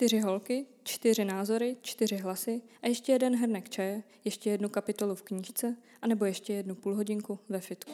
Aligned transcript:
čtyři 0.00 0.20
holky, 0.20 0.66
čtyři 0.82 1.24
názory, 1.24 1.76
čtyři 1.82 2.16
hlasy 2.16 2.62
a 2.82 2.86
ještě 2.88 3.12
jeden 3.12 3.36
hrnek 3.36 3.68
čaje, 3.68 4.02
ještě 4.24 4.50
jednu 4.50 4.68
kapitolu 4.68 5.14
v 5.14 5.22
knížce, 5.22 5.76
anebo 6.02 6.24
ještě 6.24 6.52
jednu 6.52 6.74
půlhodinku 6.74 7.38
ve 7.48 7.60
fitku. 7.60 7.92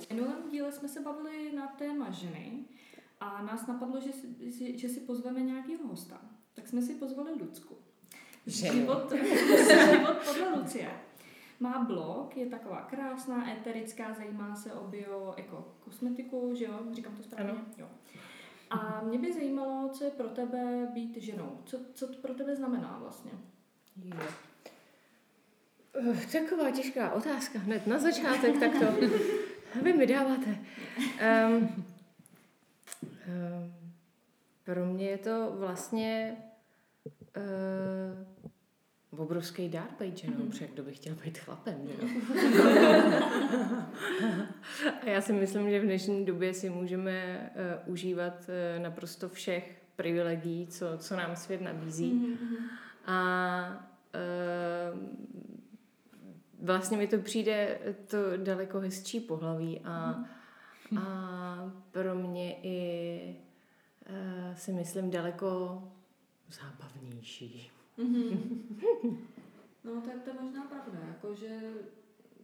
V 0.00 0.10
minulém 0.10 0.50
díle 0.50 0.72
jsme 0.72 0.88
se 0.88 1.00
bavili 1.00 1.52
na 1.56 1.66
téma 1.66 2.10
ženy 2.10 2.64
a 3.20 3.42
nás 3.42 3.66
napadlo, 3.66 4.00
že 4.00 4.12
si, 4.50 4.78
že 4.78 4.88
si 4.88 5.00
pozveme 5.00 5.40
nějakého 5.40 5.86
hosta. 5.86 6.20
Tak 6.54 6.68
jsme 6.68 6.82
si 6.82 6.94
pozvali 6.94 7.32
Lucku. 7.32 7.76
Život, 8.46 9.12
život 9.90 10.16
podle 10.24 10.56
Lucie. 10.56 11.03
Má 11.60 11.84
blog, 11.84 12.36
je 12.36 12.46
taková 12.46 12.80
krásná, 12.80 13.52
eterická, 13.52 14.14
zajímá 14.14 14.56
se 14.56 14.72
o 14.72 14.84
bio, 14.86 15.34
jako 15.36 15.68
kosmetiku, 15.84 16.54
že 16.54 16.64
jo? 16.64 16.80
Říkám 16.92 17.16
to 17.16 17.22
správně? 17.22 17.50
Ano. 17.50 17.60
Jo. 17.78 17.86
A 18.70 19.00
mě 19.04 19.18
by 19.18 19.32
zajímalo, 19.32 19.88
co 19.88 20.04
je 20.04 20.10
pro 20.10 20.28
tebe 20.28 20.88
být 20.92 21.16
ženou. 21.16 21.58
Co, 21.64 21.78
co 21.94 22.08
to 22.08 22.14
pro 22.14 22.34
tebe 22.34 22.56
znamená 22.56 22.98
vlastně? 23.00 23.30
Jo. 24.04 24.16
Uh, 26.00 26.18
Taková 26.32 26.70
těžká 26.70 27.12
otázka 27.12 27.58
hned 27.58 27.86
na 27.86 27.98
začátek, 27.98 28.60
tak 28.60 28.72
to 28.78 29.06
vy 29.82 29.92
mi 29.92 30.06
dáváte. 30.06 30.58
Um, 31.48 31.56
um, 31.56 31.84
pro 34.64 34.86
mě 34.86 35.06
je 35.06 35.18
to 35.18 35.52
vlastně 35.58 36.36
uh, 37.36 38.33
obrovský 39.16 39.68
dár 39.68 39.88
být 40.00 40.18
ženou, 40.18 40.36
mm-hmm. 40.36 40.50
protože 40.50 40.68
kdo 40.68 40.82
by 40.82 40.92
chtěl 40.92 41.14
být 41.24 41.38
chlapem, 41.38 41.74
že 41.86 41.92
jo? 42.02 42.08
A 45.02 45.08
já 45.08 45.20
si 45.20 45.32
myslím, 45.32 45.70
že 45.70 45.80
v 45.80 45.84
dnešní 45.84 46.24
době 46.24 46.54
si 46.54 46.70
můžeme 46.70 47.50
uh, 47.86 47.92
užívat 47.92 48.48
uh, 48.48 48.82
naprosto 48.82 49.28
všech 49.28 49.82
privilegií, 49.96 50.66
co, 50.66 50.86
co 50.98 51.16
nám 51.16 51.36
svět 51.36 51.60
nabízí. 51.60 52.12
Mm-hmm. 52.12 52.56
A 53.06 53.88
uh, 54.92 55.00
vlastně 56.62 56.96
mi 56.96 57.06
to 57.06 57.18
přijde 57.18 57.78
to 58.06 58.36
daleko 58.36 58.80
hezčí 58.80 59.20
pohlaví 59.20 59.80
a, 59.80 60.24
a 61.00 61.72
pro 61.90 62.14
mě 62.14 62.56
i 62.62 63.36
uh, 64.10 64.54
si 64.54 64.72
myslím 64.72 65.10
daleko 65.10 65.82
zábavnější. 66.50 67.73
Mm-hmm. 67.98 69.16
No, 69.84 70.00
to 70.00 70.10
je, 70.10 70.16
to 70.16 70.30
je 70.30 70.36
možná 70.40 70.62
pravda, 70.62 70.98
jako, 71.08 71.34
že 71.34 71.60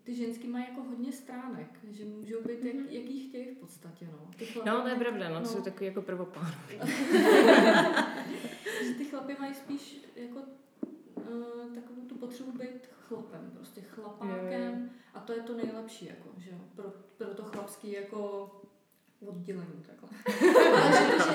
ty 0.02 0.14
ženský 0.14 0.48
mají 0.48 0.64
jako 0.68 0.82
hodně 0.82 1.12
stránek, 1.12 1.78
že 1.90 2.04
můžou 2.04 2.42
být, 2.42 2.64
jak, 2.64 2.74
jaký 2.90 3.28
chtějí 3.28 3.54
v 3.54 3.58
podstatě, 3.58 4.08
no. 4.12 4.30
Ty 4.36 4.46
chlapy 4.46 4.70
No, 4.70 4.82
to 4.82 4.88
je 4.88 4.94
pravda, 4.94 5.28
no, 5.28 5.44
jsou 5.46 5.62
takový 5.62 5.86
jako 5.86 6.02
prvoplánový. 6.02 6.78
že 8.86 8.94
ty 8.98 9.04
chlapy 9.04 9.36
mají 9.40 9.54
spíš 9.54 10.00
jako 10.16 10.40
uh, 11.14 11.74
takovou 11.74 12.00
tu 12.08 12.14
potřebu 12.14 12.52
být 12.52 12.86
chlapem, 13.08 13.50
prostě 13.54 13.80
chlapákem 13.80 14.82
jo. 14.82 14.88
a 15.14 15.20
to 15.20 15.32
je 15.32 15.40
to 15.42 15.56
nejlepší, 15.56 16.06
jako, 16.06 16.28
že 16.36 16.50
pro, 16.76 16.92
pro 17.16 17.34
to 17.34 17.42
chlapský 17.42 17.92
jako 17.92 18.50
oddělení 19.26 19.82
takhle. 19.86 20.08
Ale 20.82 20.92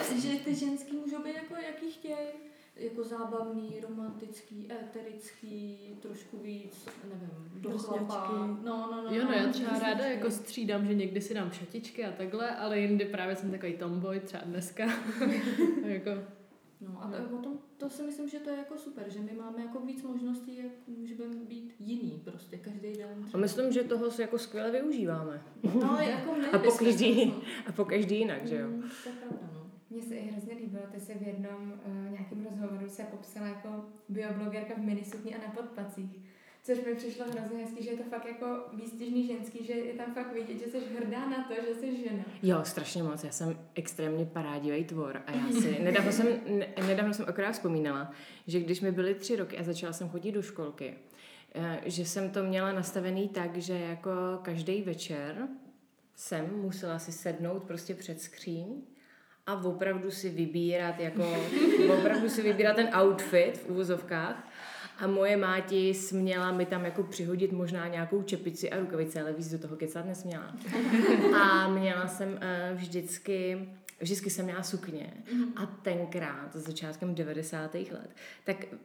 že, 0.08 0.22
že, 0.22 0.22
že 0.22 0.40
ty 0.40 0.56
ženský 0.56 0.98
můžou 0.98 1.24
být 1.24 1.36
jako 1.36 1.56
jaký 1.56 1.92
chtějí, 1.92 2.28
jako 2.76 3.04
zábavný, 3.04 3.80
romantický, 3.90 4.72
éterický, 4.72 5.78
trošku 6.02 6.38
víc, 6.38 6.88
nevím, 7.04 7.62
do 7.62 7.70
Drsňačky. 7.70 8.06
chlapa. 8.06 8.48
No, 8.64 8.90
no, 8.92 9.04
no. 9.04 9.16
Jo, 9.16 9.24
no, 9.24 9.32
já 9.32 9.50
třeba 9.50 9.70
drsňačky. 9.72 9.86
ráda 9.86 10.06
jako 10.06 10.32
střídám, 10.32 10.86
že 10.88 10.94
někdy 10.94 11.22
si 11.22 11.34
dám 11.34 11.52
šatičky 11.52 12.06
a 12.06 12.12
takhle, 12.12 12.56
ale 12.56 12.80
jindy 12.80 13.06
právě 13.06 13.36
jsem 13.36 13.52
takový 13.52 13.74
tomboy, 13.74 14.20
třeba 14.20 14.44
dneska. 14.44 14.84
jako, 15.86 16.10
No 16.82 17.04
a 17.04 17.12
to, 17.12 17.36
o 17.38 17.42
tom, 17.42 17.60
to 17.78 17.90
si 17.90 18.04
myslím, 18.04 18.30
že 18.30 18.40
to 18.40 18.50
je 18.50 18.58
jako 18.58 18.78
super, 18.78 19.10
že 19.10 19.20
my 19.20 19.32
máme 19.34 19.62
jako 19.62 19.80
víc 19.80 20.04
možností, 20.04 20.58
jak 20.58 20.72
můžeme 20.88 21.26
být 21.36 21.76
jiný 21.80 22.22
prostě 22.24 22.58
každý 22.58 22.94
den. 22.94 23.26
A 23.34 23.38
myslím, 23.38 23.72
že 23.72 23.84
toho 23.84 24.12
se 24.12 24.22
jako 24.22 24.38
skvěle 24.38 24.72
využíváme. 24.72 25.44
No, 25.82 25.98
jako 26.00 26.34
my 26.36 26.48
A 26.48 26.60
po 26.60 26.72
každý, 26.72 27.34
a 27.68 27.72
po 27.72 27.86
každý 27.86 28.20
jinak, 28.20 28.48
že 28.48 28.56
jo? 28.56 28.68
Mm, 28.68 28.82
to 28.82 29.10
je 29.10 29.16
pravda, 29.16 29.50
no. 29.54 29.65
Mně 29.90 30.02
se 30.02 30.16
i 30.16 30.32
hrozně 30.32 30.54
líbilo, 30.54 30.84
ty 30.92 31.00
se 31.00 31.14
v 31.14 31.22
jednom 31.22 31.74
uh, 31.86 32.12
nějakém 32.12 32.46
rozhovoru 32.46 32.90
se 32.90 33.04
popsala 33.04 33.48
jako 33.48 33.86
bioblogerka 34.10 34.74
v 34.74 34.84
minisukni 34.84 35.36
a 35.36 35.48
na 35.48 35.54
podpacích. 35.54 36.20
Což 36.66 36.78
mi 36.86 36.96
přišlo 36.96 37.26
hrozně 37.26 37.64
hezký, 37.66 37.84
že 37.84 37.90
je 37.90 37.98
to 37.98 38.04
fakt 38.04 38.26
jako 38.26 38.46
výstižný 38.74 39.28
ženský, 39.28 39.66
že 39.66 39.74
je 39.74 39.94
tam 39.94 40.14
fakt 40.14 40.34
vidět, 40.34 40.60
že 40.60 40.66
jsi 40.66 40.80
hrdá 40.80 41.30
na 41.30 41.44
to, 41.44 41.54
že 41.54 41.76
jsi 41.76 42.04
žena. 42.04 42.24
Jo, 42.44 42.60
strašně 42.64 43.04
moc. 43.04 43.24
Já 43.24 43.32
jsem 43.32 43.60
extrémně 43.76 44.26
parádivý 44.26 44.84
tvor 44.84 45.22
a 45.28 45.32
já 45.32 45.62
si, 45.62 45.80
nedávno 45.84 46.12
jsem, 46.12 46.28
ne, 46.48 46.68
nedávno 46.88 47.14
jsem 47.14 47.26
akorát 47.28 47.52
vzpomínala, 47.52 48.12
že 48.48 48.60
když 48.60 48.82
mi 48.82 48.92
byly 48.92 49.16
tři 49.16 49.36
roky 49.36 49.58
a 49.58 49.64
začala 49.64 49.94
jsem 49.94 50.10
chodit 50.10 50.32
do 50.32 50.42
školky, 50.42 50.94
eh, 51.56 51.82
že 51.86 52.06
jsem 52.06 52.30
to 52.30 52.44
měla 52.44 52.74
nastavený 52.74 53.30
tak, 53.30 53.58
že 53.58 53.80
jako 53.80 54.12
každý 54.42 54.82
večer 54.82 55.48
jsem 56.16 56.62
musela 56.62 57.00
si 57.00 57.12
sednout 57.12 57.64
prostě 57.64 57.96
před 57.96 58.22
skříň 58.22 58.82
a 59.48 59.64
opravdu 59.64 60.12
si 60.12 60.30
vybírat 60.30 61.00
jako, 61.00 61.38
opravdu 62.00 62.30
si 62.30 62.42
vybírat 62.42 62.76
ten 62.76 62.90
outfit 63.02 63.58
v 63.58 63.70
uvozovkách. 63.70 64.48
A 64.98 65.08
moje 65.08 65.38
máti 65.38 65.94
směla 65.94 66.52
mi 66.52 66.66
tam 66.66 66.86
jako 66.86 67.04
přihodit 67.04 67.52
možná 67.52 67.88
nějakou 67.88 68.24
čepici 68.24 68.70
a 68.70 68.80
rukavice, 68.80 69.22
ale 69.22 69.34
víc 69.34 69.52
do 69.52 69.60
toho 69.60 69.76
kecat 69.76 70.06
nesměla. 70.06 70.56
A 71.42 71.70
měla 71.70 72.08
jsem 72.08 72.30
uh, 72.30 72.78
vždycky, 72.78 73.68
vždycky 74.00 74.30
jsem 74.30 74.46
měla 74.46 74.64
sukně. 74.64 75.14
A 75.56 75.66
tenkrát, 75.66 76.56
začátkem 76.56 77.16
90. 77.16 77.74
let, 77.74 78.10
tak 78.44 78.64
eh, 78.64 78.78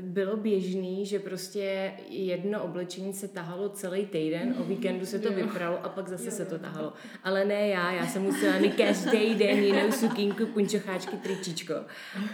bylo 0.00 0.36
běžný, 0.36 1.06
že 1.06 1.18
prostě 1.18 1.92
jedno 2.08 2.62
oblečení 2.62 3.12
se 3.12 3.28
tahalo 3.28 3.68
celý 3.68 4.06
týden, 4.06 4.54
o 4.58 4.64
víkendu 4.64 5.06
se 5.06 5.18
to 5.18 5.32
vypralo 5.32 5.84
a 5.84 5.88
pak 5.88 6.08
zase 6.08 6.30
se 6.30 6.46
to 6.46 6.58
tahalo. 6.58 6.92
Ale 7.24 7.44
ne 7.44 7.68
já, 7.68 7.92
já 7.92 8.06
jsem 8.06 8.22
musela 8.22 8.58
mít 8.58 8.74
každý 8.74 9.34
den 9.34 9.58
jinou 9.58 9.92
sukínku, 9.92 10.46
punčocháčky, 10.46 11.16
tričičko. 11.16 11.74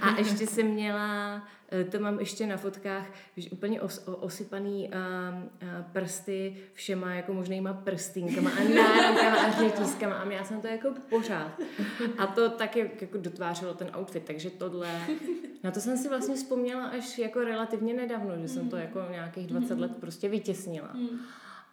A 0.01 0.19
ještě 0.19 0.47
jsem 0.47 0.67
měla, 0.67 1.43
eh, 1.73 1.85
to 1.85 1.99
mám 1.99 2.21
ještě 2.21 2.47
na 2.47 2.57
fotkách, 2.57 3.07
úplně 3.51 3.81
os, 3.81 4.05
osypaný 4.07 4.91
a, 4.93 4.99
a 4.99 5.43
prsty 5.93 6.57
všema 6.73 7.15
jako 7.15 7.33
možnýma 7.33 7.73
prstínkama 7.73 8.51
a 8.51 8.75
náramkama 8.75 9.37
a 9.37 9.59
řetízkama 9.59 10.15
a 10.15 10.25
měla 10.25 10.45
jsem 10.45 10.61
to 10.61 10.67
jako 10.67 10.89
pořád. 11.09 11.61
A 12.19 12.27
to 12.27 12.51
tak 12.51 12.77
jak, 12.77 13.03
jako 13.03 13.19
dotvářelo 13.19 13.75
ten 13.75 13.91
outfit, 13.99 14.23
takže 14.25 14.51
tohle, 14.51 14.89
na 15.67 15.73
to 15.73 15.81
jsem 15.81 15.99
si 15.99 16.09
vlastně 16.09 16.35
vzpomněla 16.35 16.87
až 16.87 17.19
jako 17.19 17.45
relativně 17.45 17.95
nedávno, 17.95 18.39
že 18.43 18.49
jsem 18.49 18.71
to 18.71 18.77
jako 18.77 19.01
nějakých 19.11 19.47
20 19.47 19.79
let 19.79 19.93
prostě 20.01 20.29
vytěsnila. 20.29 20.97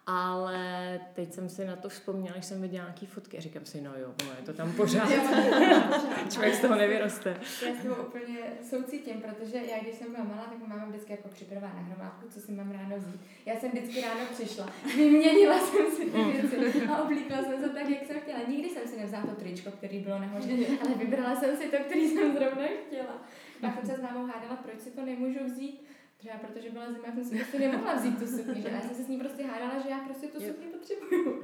Ale 0.06 1.00
teď 1.14 1.32
jsem 1.32 1.48
si 1.48 1.64
na 1.64 1.76
to 1.76 1.88
vzpomněla, 1.88 2.32
když 2.34 2.44
jsem 2.44 2.62
viděla 2.62 2.84
nějaký 2.84 3.06
fotky 3.06 3.38
a 3.38 3.40
říkám 3.40 3.64
si, 3.64 3.80
no 3.80 3.90
jo, 3.96 4.14
no 4.24 4.30
je 4.30 4.46
to 4.46 4.52
tam 4.52 4.72
pořád. 4.76 5.08
Člověk 6.32 6.54
z 6.54 6.60
toho 6.60 6.74
nevyroste. 6.74 7.36
Já 7.66 7.74
s 7.74 7.82
tím 7.82 7.90
úplně 8.06 8.38
soucítím, 8.70 9.22
protože 9.22 9.56
já, 9.56 9.78
když 9.82 9.94
jsem 9.94 10.12
byla 10.12 10.24
malá, 10.24 10.42
tak 10.42 10.68
máma 10.68 10.84
vždycky 10.84 11.12
jako 11.12 11.28
připravila 11.28 11.72
na 11.74 11.80
hromádku, 11.80 12.28
co 12.30 12.40
si 12.40 12.52
mám 12.52 12.70
ráno 12.72 12.96
vzít. 12.96 13.20
Já 13.46 13.56
jsem 13.56 13.70
vždycky 13.70 14.00
ráno 14.00 14.20
přišla, 14.32 14.68
vyměnila 14.96 15.58
jsem 15.58 15.90
si 15.96 16.04
ty 16.10 16.24
věci 16.24 16.86
a 16.86 17.02
oblíkla 17.02 17.42
jsem 17.42 17.60
se 17.60 17.68
tak, 17.68 17.88
jak 17.88 18.06
jsem 18.06 18.20
chtěla. 18.20 18.38
Nikdy 18.48 18.68
jsem 18.68 18.88
si 18.88 18.96
nevzala 18.96 19.26
to 19.26 19.34
tričko, 19.34 19.70
který 19.70 19.98
bylo 19.98 20.18
nahoře, 20.18 20.52
ale 20.80 20.94
vybrala 20.94 21.36
jsem 21.36 21.56
si 21.56 21.68
to, 21.68 21.76
který 21.76 22.08
jsem 22.08 22.32
zrovna 22.36 22.64
chtěla. 22.86 23.22
Pak 23.60 23.74
jsem 23.76 23.86
se 23.86 23.96
s 23.96 24.02
mámou 24.02 24.26
hádala, 24.26 24.56
proč 24.56 24.80
si 24.80 24.90
to 24.90 25.04
nemůžu 25.04 25.44
vzít. 25.44 25.84
Třeba 26.16 26.38
protože 26.38 26.70
byla 26.70 26.92
zima, 26.92 27.04
jsem 27.14 27.24
si 27.24 27.36
prostě 27.36 27.58
nemohla 27.58 27.94
vzít 27.94 28.18
tu 28.18 28.26
sukni, 28.26 28.62
že? 28.62 28.68
A 28.70 28.74
já 28.74 28.80
jsem 28.80 28.94
se 28.94 29.04
s 29.04 29.08
ní 29.08 29.18
prostě 29.18 29.44
hádala, 29.44 29.78
že 29.82 29.88
já 29.88 29.98
prostě 29.98 30.26
tu 30.26 30.40
sukni 30.40 30.66
potřebuju. 30.66 31.42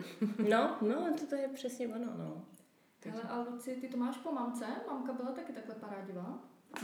No, 0.51 0.77
no, 0.81 1.15
to, 1.21 1.27
to 1.27 1.35
je 1.35 1.49
přesně 1.49 1.89
ono, 1.89 2.07
no. 2.19 2.45
Ale 3.13 3.23
a 3.23 3.41
Luci, 3.51 3.75
ty 3.77 3.89
to 3.89 3.97
máš 3.97 4.17
po 4.17 4.33
mamce? 4.33 4.65
Mamka 4.89 5.13
byla 5.13 5.33
taky 5.33 5.53
takhle 5.53 5.75
parádivá? 5.75 6.39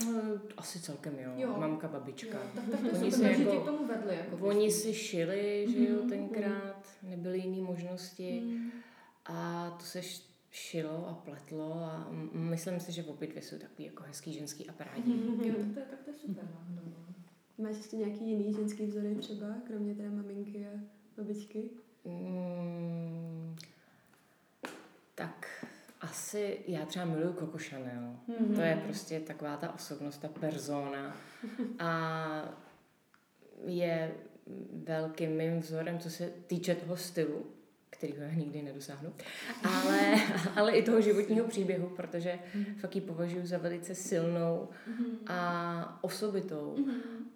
No, 0.07 0.13
Asi 0.57 0.81
celkem 0.81 1.19
jo. 1.19 1.31
Jo. 1.37 1.55
Mamka, 1.59 1.89
babička. 1.89 2.39
Tak, 2.55 2.65
tak 2.71 2.81
to 2.91 2.99
Oni 2.99 3.13
super, 3.13 3.31
jako- 3.41 3.65
tomu 3.65 3.87
vedli. 3.87 4.17
Jako 4.17 4.37
Oni 4.47 4.71
si 4.71 4.95
šili, 4.95 5.67
že 5.69 5.85
jo, 5.85 5.99
Mhm, 6.01 6.09
tenkrát, 6.09 6.87
nebyly 7.03 7.39
jiné 7.39 7.63
možnosti 7.63 8.41
Mm. 8.45 8.71
a 9.27 9.71
to 9.79 9.85
se 9.85 10.01
šilo 10.57 11.09
a 11.09 11.15
pletlo 11.15 11.73
a 11.75 12.09
myslím 12.33 12.81
si, 12.81 12.93
že 12.93 13.05
obě 13.05 13.29
dvě 13.29 13.43
jsou 13.43 13.59
takový 13.59 13.85
jako 13.85 14.03
hezký 14.03 14.33
ženský 14.33 14.69
a 14.69 14.73
parádní. 14.73 15.15
Mm. 15.15 15.45
Jo, 15.45 15.55
tak 15.55 15.75
to 15.75 15.81
je, 15.81 15.87
tak 15.87 16.01
to 16.05 16.11
je 16.11 16.17
super. 16.17 16.49
Máš 17.59 17.77
ještě 17.77 17.97
nějaký 17.97 18.31
jiný 18.31 18.53
ženský 18.55 18.87
vzory 18.87 19.15
třeba, 19.15 19.47
kromě 19.67 19.95
té 19.95 20.11
maminky 20.11 20.67
a 20.67 20.81
babičky? 21.17 21.71
Mm, 22.05 23.57
tak 25.15 25.67
asi 26.01 26.59
já 26.67 26.87
třeba 26.87 27.05
miluju 27.05 27.33
Coco 27.33 27.59
Chanel. 27.59 28.17
Mhm. 28.27 28.55
To 28.55 28.61
je 28.61 28.83
prostě 28.85 29.21
taková 29.21 29.57
ta 29.57 29.75
osobnost, 29.75 30.19
ta 30.19 30.29
persona. 30.29 31.17
A 31.79 32.55
je 33.67 34.15
velkým 34.73 35.31
mým 35.31 35.61
vzorem, 35.61 35.99
co 35.99 36.11
se 36.11 36.33
týče 36.47 36.75
toho 36.75 36.97
stylu, 36.97 37.56
kterýho 37.97 38.23
já 38.23 38.33
nikdy 38.33 38.63
nedosáhnu, 38.63 39.13
ale, 39.65 40.15
ale 40.57 40.73
i 40.73 40.83
toho 40.83 41.01
životního 41.01 41.47
příběhu, 41.47 41.89
protože 41.89 42.39
mm. 42.55 42.65
fakt 42.65 42.95
ji 42.95 43.01
považuji 43.01 43.47
za 43.47 43.59
velice 43.59 43.95
silnou 43.95 44.69
mm. 44.87 45.19
a 45.27 45.99
osobitou 46.01 46.77
mm. 46.79 46.93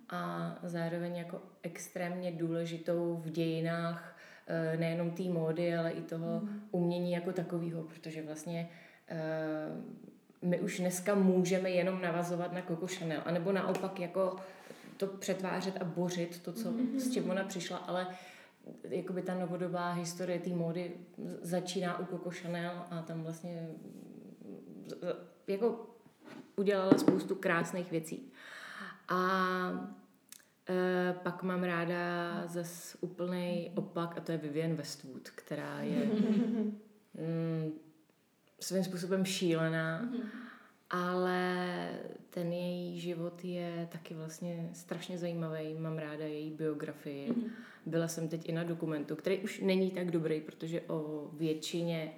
a 0.08 0.54
zároveň 0.62 1.16
jako 1.16 1.42
extrémně 1.62 2.32
důležitou 2.32 3.22
v 3.24 3.30
dějinách 3.30 4.16
eh, 4.46 4.76
nejenom 4.76 5.10
té 5.10 5.22
módy, 5.22 5.76
ale 5.76 5.90
i 5.90 6.02
toho 6.02 6.42
umění 6.70 7.12
jako 7.12 7.32
takového, 7.32 7.82
protože 7.82 8.22
vlastně 8.22 8.68
uh, 9.10 10.48
my 10.50 10.60
už 10.60 10.80
dneska 10.80 11.14
můžeme 11.14 11.70
jenom 11.70 12.02
navazovat 12.02 12.52
na 12.52 12.62
Coco 12.62 12.86
Chanel, 12.86 13.22
anebo 13.24 13.52
naopak 13.52 14.00
jako 14.00 14.36
to 14.96 15.06
přetvářet 15.06 15.76
a 15.76 15.84
bořit 15.84 16.42
to, 16.42 16.52
co, 16.52 16.72
s 16.98 17.12
čím 17.12 17.30
ona 17.30 17.44
přišla, 17.44 17.76
ale 17.76 18.06
jakoby 18.88 19.22
ta 19.22 19.34
novodobá 19.34 19.92
historie 19.92 20.38
té 20.38 20.50
módy 20.50 20.92
začíná 21.42 21.98
u 21.98 22.04
Coco 22.04 22.30
Chanel 22.30 22.82
a 22.90 23.02
tam 23.02 23.22
vlastně 23.22 23.68
jako 25.46 25.86
udělala 26.56 26.98
spoustu 26.98 27.34
krásných 27.34 27.90
věcí. 27.90 28.32
A 29.08 29.20
e, 30.68 31.14
pak 31.22 31.42
mám 31.42 31.62
ráda 31.62 31.96
zase 32.46 32.98
úplný 33.00 33.72
opak 33.74 34.18
a 34.18 34.20
to 34.20 34.32
je 34.32 34.38
Vivienne 34.38 34.74
Westwood, 34.74 35.30
která 35.30 35.80
je 35.80 36.06
mm, 37.14 37.72
svým 38.60 38.84
způsobem 38.84 39.24
šílená, 39.24 40.08
ale 40.90 41.88
ten 42.30 42.52
její 42.52 43.00
život 43.00 43.44
je 43.44 43.88
taky 43.92 44.14
vlastně 44.14 44.70
strašně 44.72 45.18
zajímavý. 45.18 45.74
Mám 45.74 45.98
ráda 45.98 46.24
její 46.24 46.50
biografii. 46.50 47.30
Mm-hmm 47.30 47.50
byla 47.86 48.08
jsem 48.08 48.28
teď 48.28 48.48
i 48.48 48.52
na 48.52 48.64
dokumentu, 48.64 49.16
který 49.16 49.38
už 49.38 49.60
není 49.60 49.90
tak 49.90 50.10
dobrý, 50.10 50.40
protože 50.40 50.80
o 50.80 51.30
většině 51.32 52.12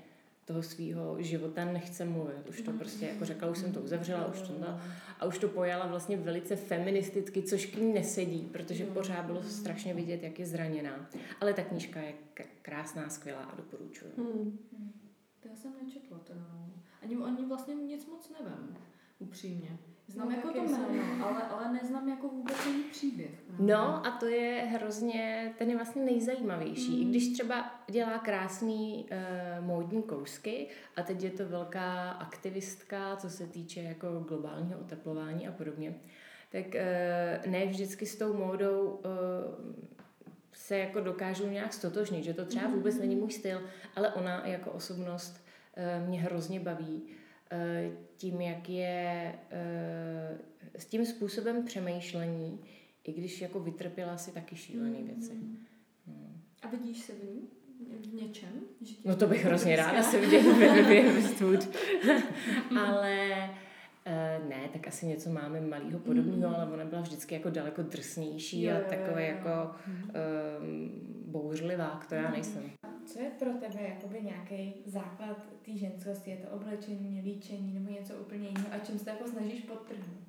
toho 0.45 0.63
svého 0.63 1.23
života 1.23 1.65
nechce 1.65 2.05
mluvit. 2.05 2.49
Už 2.49 2.61
to 2.61 2.73
prostě, 2.73 3.07
jako 3.07 3.25
řekla, 3.25 3.51
už 3.51 3.59
jsem 3.59 3.73
to 3.73 3.81
uzavřela, 3.81 4.27
už 4.27 4.41
to 4.41 4.55
a 5.21 5.27
už 5.27 5.39
to 5.39 5.49
pojala 5.49 5.87
vlastně 5.87 6.17
velice 6.17 6.57
feministicky, 6.57 7.43
což 7.43 7.67
k 7.67 7.77
ní 7.77 7.93
nesedí, 7.93 8.49
protože 8.53 8.85
pořád 8.85 9.25
bylo 9.25 9.43
strašně 9.43 9.95
vidět, 9.95 10.23
jak 10.23 10.39
je 10.39 10.47
zraněná. 10.47 11.11
Ale 11.41 11.53
ta 11.53 11.63
knížka 11.63 12.01
je 12.01 12.15
krásná, 12.63 13.09
skvělá 13.09 13.43
a 13.43 13.57
doporučuji. 13.57 14.13
Hmm. 14.17 14.59
To 15.41 15.49
já 15.49 15.57
jsem 15.57 15.73
nečetla 15.85 16.19
teda, 16.19 16.41
no. 16.53 16.71
Ani, 17.03 17.17
ani 17.17 17.47
vlastně 17.47 17.75
nic 17.75 18.07
moc 18.07 18.31
nevím, 18.31 18.77
upřímně. 19.19 19.79
Znám 20.09 20.29
no, 20.29 20.37
jako 20.37 20.49
to 20.49 20.65
jméno, 20.65 21.27
ale, 21.27 21.43
ale 21.43 21.73
neznám 21.73 22.09
jako 22.09 22.29
vůbec 22.29 22.67
její 22.67 22.85
příběh. 22.85 23.31
No 23.59 24.07
a 24.07 24.11
to 24.11 24.27
je 24.27 24.63
hrozně, 24.63 25.55
ten 25.59 25.71
je 25.71 25.77
vlastně 25.77 26.05
nejzajímavější. 26.05 26.97
Mm. 26.97 27.03
I 27.03 27.05
když 27.05 27.33
třeba 27.33 27.83
dělá 27.91 28.19
krásný 28.19 29.07
uh, 29.11 29.67
módní 29.67 30.03
kousky 30.03 30.69
a 30.97 31.03
teď 31.03 31.23
je 31.23 31.31
to 31.31 31.49
velká 31.49 32.11
aktivistka, 32.11 33.17
co 33.17 33.31
se 33.31 33.47
týče 33.47 33.81
jako 33.81 34.25
globálního 34.29 34.81
oteplování 34.81 35.49
a 35.49 35.53
podobně, 35.53 35.95
tak 36.53 36.67
uh, 36.67 37.51
ne 37.53 37.67
vždycky 37.67 38.07
s 38.07 38.19
tou 38.19 38.35
módou 38.35 38.83
uh, 38.87 39.75
se 40.53 40.79
jako 40.79 41.01
dokážu 41.01 41.49
nějak 41.49 41.73
stotožnit, 41.73 42.25
že 42.25 42.35
to 42.35 42.45
třeba 42.45 42.69
vůbec 42.69 42.99
není 42.99 43.17
můj 43.17 43.33
styl, 43.33 43.63
ale 43.97 44.13
ona 44.13 44.47
jako 44.47 44.71
osobnost 44.71 45.45
mě 46.07 46.21
hrozně 46.21 46.61
baví 46.61 47.03
Eh, 47.53 47.91
tím, 48.17 48.41
jak 48.41 48.69
je 48.69 49.35
eh, 49.51 50.39
s 50.79 50.85
tím 50.85 51.07
způsobem 51.07 51.65
přemýšlení, 51.65 52.61
i 53.05 53.13
když 53.13 53.41
jako 53.41 53.61
vytrpěla 53.61 54.17
si 54.17 54.31
taky 54.31 54.57
šílené 54.57 54.99
mm, 54.99 55.07
věci. 55.07 55.33
Hmm. 55.33 55.59
A 56.63 56.69
vidíš 56.69 56.99
se 56.99 57.13
v 57.13 57.25
ní? 57.25 57.49
V 58.01 58.15
něčem? 58.15 58.49
Že 58.81 58.95
no 59.05 59.17
to 59.17 59.27
bych 59.27 59.45
hrozně 59.45 59.77
ráda 59.77 60.03
se 60.03 60.21
viděla 60.21 60.59
ve 60.59 61.03
Westwood. 61.03 61.69
ale 62.81 63.29
uh, 64.07 64.49
ne, 64.49 64.69
tak 64.73 64.89
asi 64.89 65.07
něco 65.07 65.31
máme 65.31 65.61
malého 65.61 65.99
podobného, 65.99 66.49
mm. 66.49 66.55
ale 66.55 66.73
ona 66.73 66.85
byla 66.85 67.01
vždycky 67.01 67.35
jako 67.35 67.51
daleko 67.51 67.83
drsnější 67.83 68.63
jo, 68.63 68.77
a 68.77 68.89
takové 68.89 69.27
jako 69.27 69.75
um, 70.61 70.91
bouřlivá, 71.27 72.01
to 72.09 72.15
já 72.15 72.31
nejsem. 72.31 72.71
Co 73.07 73.19
je 73.19 73.31
pro 73.31 73.51
tebe 73.51 73.83
jakoby 73.83 74.23
nějaký 74.23 74.75
základ 74.87 75.47
té 75.65 75.77
ženskosti? 75.77 76.31
Je 76.31 76.37
to 76.37 76.49
oblečení, 76.49 77.21
líčení 77.21 77.75
nebo 77.75 77.91
něco 77.91 78.15
úplně 78.15 78.49
jiného? 78.49 78.67
A 78.73 78.79
čím 78.79 78.99
se 78.99 79.11
jako 79.11 79.29
snažíš 79.29 79.61
podtrhnout? 79.61 80.23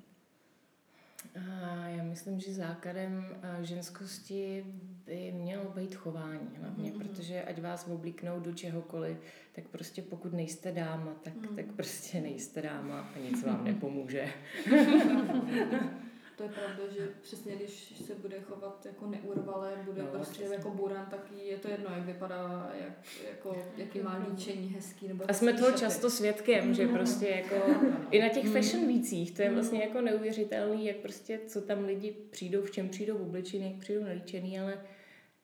A 1.34 1.88
já 1.88 2.04
myslím, 2.04 2.40
že 2.40 2.54
základem 2.54 3.26
ženskosti 3.62 4.64
by 5.06 5.32
mělo 5.32 5.70
být 5.70 5.94
chování 5.94 6.50
hlavně, 6.60 6.92
mm-hmm. 6.92 6.98
protože 6.98 7.42
ať 7.42 7.60
vás 7.60 7.88
oblíknou 7.88 8.40
do 8.40 8.54
čehokoliv, 8.54 9.18
tak 9.52 9.68
prostě 9.68 10.02
pokud 10.02 10.32
nejste 10.32 10.72
dáma, 10.72 11.14
tak, 11.22 11.34
mm. 11.34 11.56
tak 11.56 11.66
prostě 11.66 12.20
nejste 12.20 12.62
dáma 12.62 13.00
a 13.00 13.18
nic 13.18 13.42
vám 13.42 13.64
nepomůže. 13.70 14.28
To 16.36 16.42
je 16.42 16.48
pravda, 16.48 16.82
že 16.98 17.08
přesně 17.22 17.56
když 17.56 18.02
se 18.06 18.14
bude 18.14 18.40
chovat 18.40 18.86
jako 18.86 19.06
neurvalé, 19.06 19.82
bude 19.84 20.02
no, 20.02 20.08
prostě 20.08 20.34
přesně. 20.34 20.54
jako 20.54 20.70
buran, 20.70 21.06
tak 21.10 21.32
je 21.44 21.56
to 21.56 21.68
jedno, 21.68 21.90
jak 21.94 22.06
vypadá, 22.06 22.72
jak, 22.80 22.92
jako, 23.30 23.56
jaký 23.76 24.00
má 24.00 24.26
líčení 24.28 24.68
hezký. 24.68 25.08
Nebo 25.08 25.24
a 25.28 25.32
jsme 25.32 25.52
toho 25.52 25.66
šaty. 25.66 25.80
často 25.80 26.10
svědkem, 26.10 26.74
že 26.74 26.88
prostě 26.88 27.28
jako 27.28 27.54
i 28.10 28.20
na 28.20 28.28
těch 28.28 28.48
fashion 28.48 28.86
vících, 28.86 29.34
to 29.34 29.42
je 29.42 29.48
mm. 29.48 29.54
vlastně 29.54 29.80
jako 29.80 30.00
neuvěřitelný, 30.00 30.86
jak 30.86 30.96
prostě 30.96 31.40
co 31.46 31.60
tam 31.60 31.84
lidi 31.84 32.16
přijdou, 32.30 32.62
v 32.62 32.70
čem 32.70 32.88
přijdou 32.88 33.16
oblečení, 33.16 33.72
jak 33.72 33.80
přijdou 33.80 34.04
nalíčený, 34.04 34.60
ale 34.60 34.78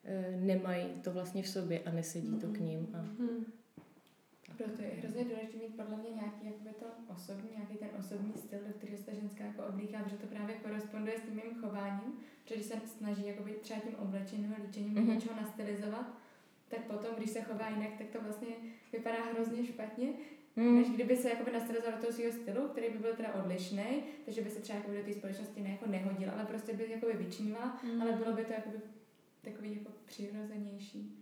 e, 0.04 0.36
nemají 0.36 0.86
to 1.04 1.12
vlastně 1.12 1.42
v 1.42 1.48
sobě 1.48 1.80
a 1.86 1.90
nesedí 1.90 2.38
to 2.38 2.46
k 2.46 2.60
ním. 2.60 2.88
A, 2.94 3.02
mm. 3.02 3.59
Proto 4.64 4.82
je 4.82 4.88
hrozně 4.88 5.24
důležité 5.24 5.56
mít 5.58 5.76
podle 5.76 5.96
mě 5.96 6.10
nějaký 6.10 6.46
jakoby 6.46 6.70
to 6.70 6.86
osobní, 7.14 7.50
nějaký 7.56 7.76
ten 7.76 7.88
osobní 7.98 8.32
styl, 8.36 8.58
do 8.66 8.72
kterého 8.72 8.98
se 8.98 9.04
ta 9.04 9.12
ženská 9.12 9.44
jako 9.44 9.62
oblíká, 9.62 9.98
protože 10.02 10.16
to 10.16 10.26
právě 10.26 10.54
koresponduje 10.54 11.18
s 11.18 11.22
tím 11.22 11.34
mým 11.34 11.60
chováním, 11.60 12.12
protože 12.42 12.54
když 12.54 12.66
se 12.66 12.80
snaží 12.98 13.26
jakoby 13.26 13.52
třeba 13.52 13.80
tím 13.80 13.94
oblečením 13.94 14.54
a 14.58 14.62
líčením 14.62 14.94
mm-hmm. 14.94 15.14
něčeho 15.14 15.36
nastylizovat, 15.40 16.06
tak 16.68 16.80
potom, 16.80 17.14
když 17.16 17.30
se 17.30 17.40
chová 17.42 17.68
jinak, 17.68 17.90
tak 17.98 18.06
to 18.06 18.20
vlastně 18.20 18.48
vypadá 18.92 19.24
hrozně 19.32 19.66
špatně, 19.66 20.08
mm. 20.56 20.76
než 20.76 20.90
kdyby 20.90 21.16
se 21.16 21.28
jakoby 21.28 21.52
nastylizoval 21.52 21.92
do 21.96 22.02
toho 22.02 22.12
svého 22.12 22.32
stylu, 22.32 22.68
který 22.68 22.90
by 22.90 22.98
byl 22.98 23.16
teda 23.16 23.34
odlišný, 23.34 24.02
takže 24.24 24.40
by 24.40 24.50
se 24.50 24.60
třeba 24.60 24.78
jakoby 24.78 24.96
do 24.96 25.04
té 25.04 25.12
společnosti 25.12 25.60
ne, 25.60 25.70
jako 25.70 25.86
nehodil, 25.86 26.30
ale 26.34 26.44
prostě 26.44 26.72
by 26.72 26.90
jakoby 26.90 27.12
vyčníval, 27.12 27.70
mm. 27.84 28.02
ale 28.02 28.12
bylo 28.12 28.32
by 28.32 28.44
to 28.44 28.52
jakoby 28.52 28.78
takový 29.42 29.76
jako 29.78 29.90
přirozenější. 30.06 31.16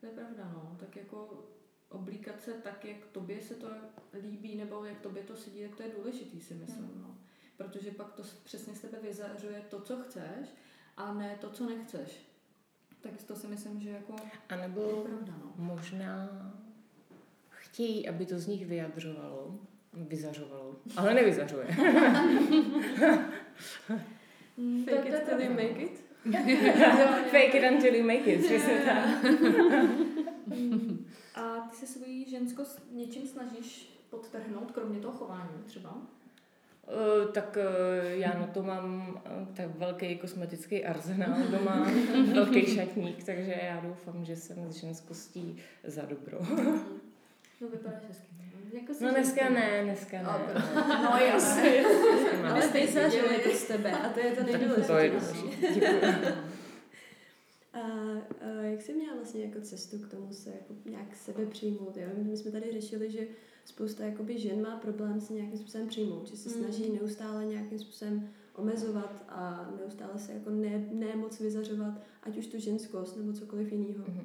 To 0.00 0.06
je 0.06 0.12
pravda, 0.12 0.50
no. 0.54 0.76
Tak 0.80 0.96
jako 0.96 1.44
oblíkat 1.88 2.42
se 2.42 2.52
tak, 2.52 2.84
jak 2.84 3.06
tobě 3.12 3.40
se 3.40 3.54
to 3.54 3.68
líbí, 4.22 4.54
nebo 4.54 4.84
jak 4.84 5.00
tobě 5.00 5.22
to 5.22 5.36
sedí, 5.36 5.62
tak 5.62 5.76
to 5.76 5.82
je 5.82 5.88
důležitý, 5.98 6.40
si 6.40 6.54
myslím. 6.54 6.84
Hmm. 6.84 7.02
No. 7.02 7.16
Protože 7.56 7.90
pak 7.90 8.12
to 8.12 8.22
přesně 8.44 8.74
z 8.74 8.80
tebe 8.80 8.98
vyzařuje 9.02 9.62
to, 9.70 9.80
co 9.80 9.96
chceš, 9.96 10.48
a 10.96 11.14
ne 11.14 11.38
to, 11.40 11.50
co 11.50 11.68
nechceš. 11.68 12.26
Tak 13.00 13.12
to 13.26 13.36
si 13.36 13.46
myslím, 13.46 13.80
že 13.80 13.90
jako 13.90 14.16
a 14.48 14.56
nebo 14.56 14.82
je 14.82 14.94
pravda, 15.08 15.34
no. 15.44 15.52
možná 15.56 16.28
chtějí, 17.48 18.08
aby 18.08 18.26
to 18.26 18.38
z 18.38 18.46
nich 18.46 18.66
vyjadřovalo, 18.66 19.58
vyzařovalo, 19.92 20.76
ale 20.96 21.14
nevyzařuje. 21.14 21.66
Fake 24.84 25.06
it 25.06 25.22
till 25.28 25.40
you 25.40 25.50
make 25.50 25.82
it. 25.82 26.04
Fake 27.30 27.54
it 27.54 27.72
until 27.72 27.94
you 27.94 28.06
make 28.06 28.32
it, 28.32 28.44
přesně 28.44 28.82
tak. 28.86 29.24
A 31.76 31.78
ty 31.78 31.86
se 31.86 31.92
svoji 31.92 32.30
ženskost 32.30 32.82
něčím 32.92 33.26
snažíš 33.26 34.00
podtrhnout, 34.10 34.70
kromě 34.70 35.00
toho 35.00 35.18
chování 35.18 35.62
třeba? 35.66 35.90
Uh, 35.94 37.32
tak 37.32 37.56
uh, 37.56 38.10
já 38.10 38.38
na 38.38 38.46
to 38.46 38.62
mám 38.62 39.08
uh, 39.08 39.54
tak 39.54 39.78
velký 39.78 40.18
kosmetický 40.18 40.84
arzenál 40.84 41.42
doma, 41.50 41.90
velký 42.34 42.66
šatník, 42.66 43.24
takže 43.24 43.60
já 43.62 43.80
doufám, 43.80 44.24
že 44.24 44.36
jsem 44.36 44.72
s 44.72 44.76
ženskostí 44.76 45.56
za 45.84 46.02
dobro. 46.02 46.38
no 47.60 47.68
vypadáš 47.68 48.02
hezky. 48.08 48.26
Jako 48.72 48.92
no 49.00 49.10
dneska 49.10 49.48
ne, 49.50 49.80
dneska 49.84 50.16
ne. 50.22 50.64
No 51.02 51.18
jasně. 51.18 51.84
Ale 52.50 52.62
stej 52.62 52.88
se, 52.88 53.10
to 53.44 53.50
z 53.56 53.64
tebe 53.64 53.92
a 53.92 54.08
to 54.08 54.20
je 54.20 54.30
to 54.32 54.42
nejdůležitější. 54.42 54.86
To 54.86 54.98
je 54.98 55.10
důležité. 55.10 56.36
Jak 58.76 58.84
jsi 58.84 58.94
měla 58.94 59.14
vlastně 59.14 59.44
jako 59.44 59.60
cestu 59.60 59.98
k 59.98 60.08
tomu 60.08 60.32
se 60.32 60.50
jako 60.50 60.74
nějak 60.90 61.16
sebe 61.16 61.46
přijmout? 61.46 61.96
Jo? 61.96 62.08
My 62.22 62.36
jsme 62.36 62.50
tady 62.50 62.72
řešili, 62.72 63.10
že 63.10 63.26
spousta 63.64 64.04
jakoby 64.04 64.38
žen 64.38 64.62
má 64.62 64.76
problém 64.76 65.20
se 65.20 65.32
nějakým 65.32 65.58
způsobem 65.58 65.88
přijmout, 65.88 66.28
že 66.28 66.36
se 66.36 66.48
mm. 66.48 66.54
snaží 66.54 66.92
neustále 66.92 67.44
nějakým 67.44 67.78
způsobem 67.78 68.28
omezovat 68.54 69.24
a 69.28 69.70
neustále 69.80 70.18
se 70.18 70.32
jako 70.32 70.50
ne, 70.50 70.88
ne 70.92 71.16
moc 71.16 71.40
vyzařovat, 71.40 71.94
ať 72.22 72.36
už 72.36 72.46
tu 72.46 72.58
ženskost 72.58 73.16
nebo 73.16 73.32
cokoliv 73.32 73.72
jiného. 73.72 74.04
Mm. 74.08 74.24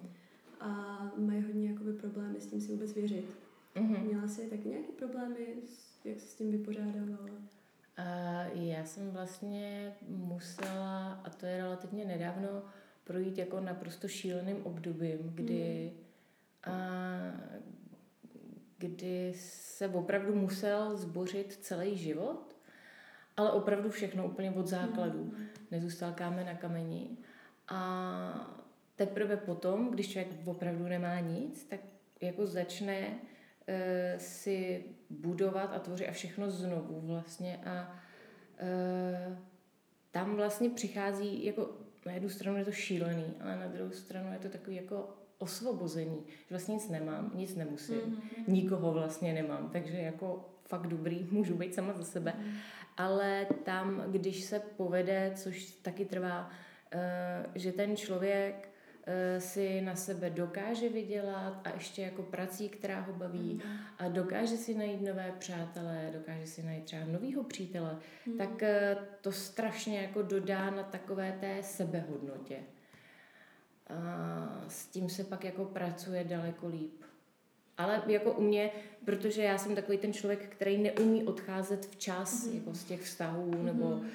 A 0.60 1.12
mají 1.18 1.42
hodně 1.42 1.70
jakoby 1.70 1.94
problémy 1.94 2.42
s 2.42 2.48
tím 2.48 2.62
si 2.62 2.72
vůbec 2.72 2.94
věřit. 2.94 3.26
Mm. 3.76 3.98
Měla 4.08 4.28
jsi 4.28 4.50
taky 4.50 4.70
nějaké 4.70 4.92
problémy, 4.92 5.48
jak 6.06 6.20
se 6.20 6.28
s 6.28 6.36
tím 6.36 6.52
vypořádávala? 6.52 7.30
Uh, 8.00 8.64
já 8.64 8.86
jsem 8.86 9.12
vlastně 9.12 9.96
musela, 10.08 11.12
a 11.12 11.30
to 11.30 11.46
je 11.46 11.58
relativně 11.58 12.06
nedávno, 12.06 12.64
projít 13.04 13.38
jako 13.38 13.60
naprosto 13.60 14.08
šíleným 14.08 14.64
obdobím, 14.64 15.32
kdy, 15.36 15.94
a, 16.64 16.72
kdy 18.78 19.34
se 19.36 19.88
opravdu 19.88 20.36
musel 20.36 20.98
zbořit 20.98 21.54
celý 21.54 21.98
život, 21.98 22.56
ale 23.38 23.52
opravdu 23.52 23.90
všechno 23.90 24.26
úplně 24.26 24.52
od 24.52 24.68
základu. 24.68 25.34
Nezůstal 25.72 26.14
kámen 26.14 26.46
na 26.46 26.54
kameni. 26.54 27.18
A 27.68 28.58
teprve 28.96 29.38
potom, 29.38 29.92
když 29.92 30.12
člověk 30.12 30.48
opravdu 30.48 30.88
nemá 30.88 31.20
nic, 31.20 31.66
tak 31.66 31.80
jako 32.22 32.46
začne 32.46 33.08
uh, 33.08 33.16
si 34.18 34.86
budovat 35.10 35.74
a 35.74 35.80
tvořit 35.80 36.08
a 36.08 36.12
všechno 36.12 36.50
znovu 36.52 37.02
vlastně 37.02 37.60
a 37.66 38.00
uh, 38.62 39.38
tam 40.12 40.36
vlastně 40.36 40.70
přichází 40.70 41.46
jako 41.46 41.70
na 42.06 42.12
jednu 42.12 42.30
stranu 42.30 42.58
je 42.58 42.66
to 42.66 42.72
šílený, 42.72 43.26
ale 43.42 43.56
na 43.60 43.68
druhou 43.68 43.92
stranu 43.92 44.34
je 44.34 44.40
to 44.40 44.50
takový 44.50 44.76
jako 44.76 45.10
osvobození, 45.38 46.24
že 46.28 46.46
vlastně 46.50 46.74
nic 46.74 46.90
nemám, 46.90 47.32
nic 47.36 47.56
nemusím, 47.56 47.96
mm-hmm. 47.96 48.44
nikoho 48.48 48.92
vlastně 48.92 49.34
nemám, 49.34 49.70
takže 49.70 49.98
jako 49.98 50.50
fakt 50.66 50.88
dobrý, 50.88 51.28
můžu 51.32 51.56
být 51.56 51.76
sama 51.76 51.94
za 51.94 52.04
sebe. 52.04 52.34
Mm-hmm. 52.38 52.54
Ale 52.98 53.48
tam, 53.66 54.04
když 54.08 54.44
se 54.44 54.60
povede, 54.60 55.32
což 55.36 55.72
taky 55.72 56.06
trvá, 56.06 56.50
uh, 56.50 57.00
že 57.56 57.72
ten 57.72 57.98
člověk 57.98 58.71
si 59.40 59.82
na 59.82 59.96
sebe 59.96 60.30
dokáže 60.30 60.90
vydělat 60.90 61.62
a 61.64 61.74
ještě 61.74 62.02
jako 62.02 62.24
prací, 62.24 62.70
která 62.70 63.02
ho 63.02 63.14
baví 63.14 63.54
mm. 63.54 63.72
a 63.98 64.08
dokáže 64.08 64.58
si 64.58 64.76
najít 64.76 65.02
nové 65.02 65.34
přátelé, 65.40 66.10
dokáže 66.14 66.48
si 66.48 66.64
najít 66.64 66.86
třeba 66.86 67.06
novýho 67.06 67.44
přítele, 67.44 67.98
mm. 68.26 68.38
tak 68.38 68.50
uh, 68.50 69.04
to 69.22 69.32
strašně 69.32 70.02
jako 70.02 70.22
dodá 70.22 70.70
na 70.70 70.84
takové 70.84 71.38
té 71.40 71.64
sebehodnotě. 71.64 72.58
A 73.88 74.66
s 74.68 74.86
tím 74.86 75.10
se 75.10 75.24
pak 75.24 75.44
jako 75.44 75.66
pracuje 75.66 76.24
daleko 76.24 76.68
líp. 76.68 77.02
Ale 77.78 78.04
jako 78.08 78.32
u 78.32 78.42
mě, 78.42 78.72
protože 79.06 79.44
já 79.44 79.58
jsem 79.58 79.76
takový 79.76 79.98
ten 79.98 80.14
člověk, 80.14 80.48
který 80.50 80.78
neumí 80.78 81.24
odcházet 81.24 81.86
včas 81.86 82.46
mm. 82.46 82.56
jako 82.56 82.74
z 82.74 82.84
těch 82.84 83.02
vztahů 83.02 83.64
nebo 83.64 83.86
mm. 83.86 84.00
uh, 84.00 84.08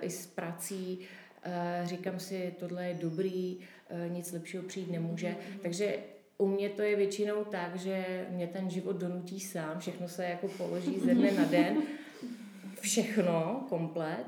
i 0.00 0.10
z 0.10 0.26
prací, 0.26 0.98
uh, 1.46 1.86
říkám 1.86 2.20
si, 2.20 2.54
tohle 2.58 2.88
je 2.88 2.94
dobrý, 2.94 3.56
uh, 3.56 3.64
nic 4.08 4.32
lepšího 4.32 4.62
přijít 4.62 4.90
nemůže. 4.90 5.36
Takže 5.62 5.98
u 6.38 6.46
mě 6.46 6.68
to 6.68 6.82
je 6.82 6.96
většinou 6.96 7.44
tak, 7.44 7.76
že 7.76 8.26
mě 8.30 8.46
ten 8.46 8.70
život 8.70 8.96
donutí 8.96 9.40
sám, 9.40 9.78
všechno 9.78 10.08
se 10.08 10.24
jako 10.24 10.48
položí 10.48 11.00
ze 11.00 11.14
dne 11.14 11.32
na 11.32 11.44
den, 11.44 11.82
všechno 12.80 13.66
komplet 13.68 14.26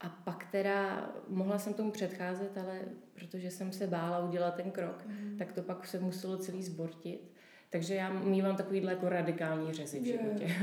a 0.00 0.08
pak 0.08 0.46
teda 0.52 1.10
mohla 1.28 1.58
jsem 1.58 1.74
tomu 1.74 1.90
předcházet, 1.90 2.58
ale 2.58 2.80
protože 3.14 3.50
jsem 3.50 3.72
se 3.72 3.86
bála 3.86 4.24
udělat 4.24 4.54
ten 4.54 4.70
krok, 4.70 5.06
mm. 5.06 5.36
tak 5.38 5.52
to 5.52 5.62
pak 5.62 5.86
se 5.86 6.00
muselo 6.00 6.36
celý 6.36 6.62
zbortit. 6.62 7.30
Takže 7.70 7.94
já 7.94 8.12
mývám 8.12 8.56
takovýhle 8.56 8.92
jako 8.92 9.08
radikální 9.08 9.72
řezy 9.72 10.00
v 10.00 10.04
životě. 10.04 10.46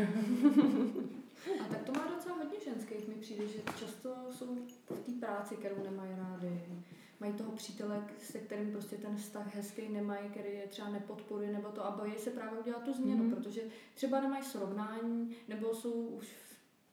A 1.62 1.64
tak 1.70 1.84
to 1.84 1.92
má 1.92 2.08
docela 2.16 2.36
hodně 2.36 2.60
ženských, 2.66 3.08
mi 3.08 3.14
přijde, 3.14 3.48
že 3.48 3.60
často 3.80 4.16
jsou 4.32 4.58
v 4.90 5.00
té 5.06 5.12
práci, 5.20 5.56
kterou 5.56 5.84
nemají 5.84 6.12
rády. 6.18 6.62
Mají 7.20 7.34
toho 7.34 7.52
přítele, 7.52 8.08
se 8.20 8.40
kterým 8.40 8.72
prostě 8.72 8.96
ten 8.96 9.16
vztah 9.16 9.56
hezký 9.56 9.90
nemají, 9.90 10.30
který 10.30 10.50
je 10.50 10.68
třeba 10.68 10.90
nepodporuje 10.90 11.52
nebo 11.52 11.70
to 11.70 11.86
a 11.86 11.92
bojí 11.92 12.14
se 12.18 12.30
právě 12.30 12.60
udělat 12.60 12.84
tu 12.84 12.94
změnu, 12.94 13.24
mm. 13.24 13.32
protože 13.32 13.62
třeba 13.94 14.22
nemají 14.22 14.44
srovnání 14.44 15.36
nebo 15.48 15.76
jsou 15.76 15.92
už 15.92 16.28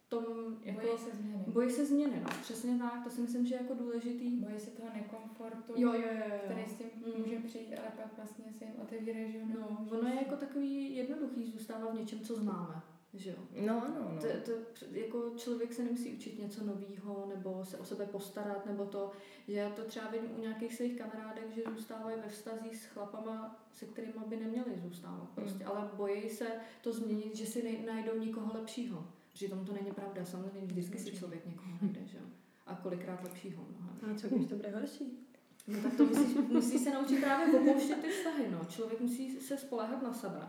tom, 0.08 0.56
jako, 0.62 0.80
bojí 0.80 0.98
se 0.98 1.16
změny. 1.16 1.44
Bojí 1.46 1.70
se 1.70 1.86
změny, 1.86 2.20
no. 2.22 2.28
Přesně 2.42 2.78
tak, 2.78 3.04
to 3.04 3.10
si 3.10 3.20
myslím, 3.20 3.46
že 3.46 3.54
je 3.54 3.60
jako 3.60 3.74
důležitý. 3.74 4.36
Bojí 4.36 4.58
se 4.58 4.70
toho 4.70 4.88
nekomfortu, 4.94 5.72
jo, 5.76 5.92
jo, 5.92 6.00
jo, 6.00 6.24
jo. 6.30 6.38
který 6.44 6.64
s 6.66 6.74
tím 6.74 6.86
mm. 6.96 7.22
může 7.22 7.38
přijít, 7.38 7.78
ale 7.78 7.92
pak 7.96 8.16
vlastně 8.16 8.44
si 8.58 8.64
jim 8.64 8.74
otevírá, 8.82 9.30
že 9.30 9.38
no, 9.44 9.86
ono 9.90 10.08
je 10.08 10.14
jako 10.14 10.36
takový 10.36 10.96
jednoduchý 10.96 11.50
zůstávat 11.50 11.94
v 11.94 12.00
něčem, 12.00 12.20
co 12.20 12.36
známe. 12.36 12.82
Že 13.14 13.30
jo? 13.30 13.36
No, 13.66 13.84
ano, 13.84 13.94
no. 14.14 14.20
To, 14.20 14.52
to, 14.52 14.86
jako 14.90 15.32
člověk 15.36 15.72
se 15.72 15.84
nemusí 15.84 16.12
učit 16.12 16.38
něco 16.38 16.64
nového, 16.64 17.32
nebo 17.34 17.64
se 17.64 17.76
o 17.78 17.84
sebe 17.84 18.06
postarat, 18.06 18.66
nebo 18.66 18.84
to, 18.84 19.12
že 19.48 19.54
já 19.54 19.70
to 19.70 19.84
třeba 19.84 20.10
vidím 20.10 20.30
u 20.38 20.40
nějakých 20.40 20.74
svých 20.74 20.98
kamarádek, 20.98 21.54
že 21.54 21.62
zůstávají 21.74 22.16
ve 22.20 22.28
vztazích 22.28 22.76
s 22.76 22.84
chlapama, 22.84 23.64
se 23.72 23.86
kterými 23.86 24.12
by 24.26 24.36
neměli 24.36 24.80
zůstávat. 24.82 25.28
Prostě, 25.34 25.64
mm. 25.64 25.70
Ale 25.70 25.90
bojí 25.96 26.30
se 26.30 26.46
to 26.82 26.92
změnit, 26.92 27.36
že 27.36 27.46
si 27.46 27.84
najdou 27.86 28.18
nikoho 28.18 28.54
lepšího. 28.54 29.06
Přitom 29.32 29.64
to 29.64 29.72
není 29.72 29.92
pravda, 29.92 30.24
samozřejmě 30.24 30.66
vždycky 30.66 30.98
si 30.98 31.16
člověk 31.16 31.46
někoho 31.46 31.68
najde, 31.82 32.00
že 32.06 32.16
jo. 32.18 32.24
A 32.66 32.74
kolikrát 32.74 33.22
lepšího 33.22 33.64
mnohem. 33.70 34.16
A 34.16 34.18
co 34.18 34.28
když 34.28 34.48
to 34.48 34.56
bude 34.56 34.70
horší? 34.70 35.28
No 35.66 35.82
tak 35.82 35.96
to 35.96 36.04
musí, 36.04 36.38
musí 36.38 36.78
se 36.78 36.94
naučit 36.94 37.20
právě 37.20 37.60
opouštět 37.60 38.02
ty 38.02 38.08
vztahy, 38.08 38.50
no. 38.50 38.64
Člověk 38.68 39.00
musí 39.00 39.40
se 39.40 39.56
spolehat 39.56 40.02
na 40.02 40.12
sebe 40.12 40.48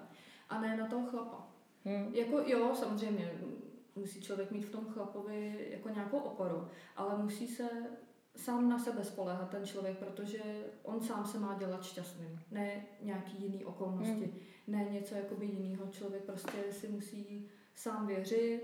a 0.50 0.62
ne 0.62 0.78
na 0.78 0.88
toho 0.88 1.08
chlapa. 1.08 1.55
Hmm. 1.86 2.14
Jako 2.14 2.40
jo, 2.46 2.76
samozřejmě, 2.76 3.32
musí 3.96 4.22
člověk 4.22 4.52
mít 4.52 4.66
v 4.66 4.72
tom 4.72 4.86
chlapovi 4.86 5.68
jako 5.72 5.90
nějakou 5.90 6.18
oporu, 6.18 6.68
ale 6.96 7.24
musí 7.24 7.48
se 7.48 7.70
sám 8.36 8.70
na 8.70 8.80
sebe 8.80 9.04
spolehat 9.04 9.50
ten 9.50 9.66
člověk, 9.66 9.98
protože 9.98 10.42
on 10.84 11.02
sám 11.02 11.26
se 11.26 11.40
má 11.40 11.58
dělat 11.60 11.84
šťastným, 11.84 12.40
ne 12.52 12.86
nějaký 13.02 13.44
jiný 13.44 13.66
okolnosti, 13.66 14.26
hmm. 14.26 14.40
ne 14.68 14.88
něco 14.92 15.16
jakoby 15.16 15.46
jiného. 15.46 15.88
Člověk 15.92 16.24
prostě 16.24 16.58
si 16.72 16.88
musí 16.88 17.48
sám 17.76 18.08
věřit 18.08 18.62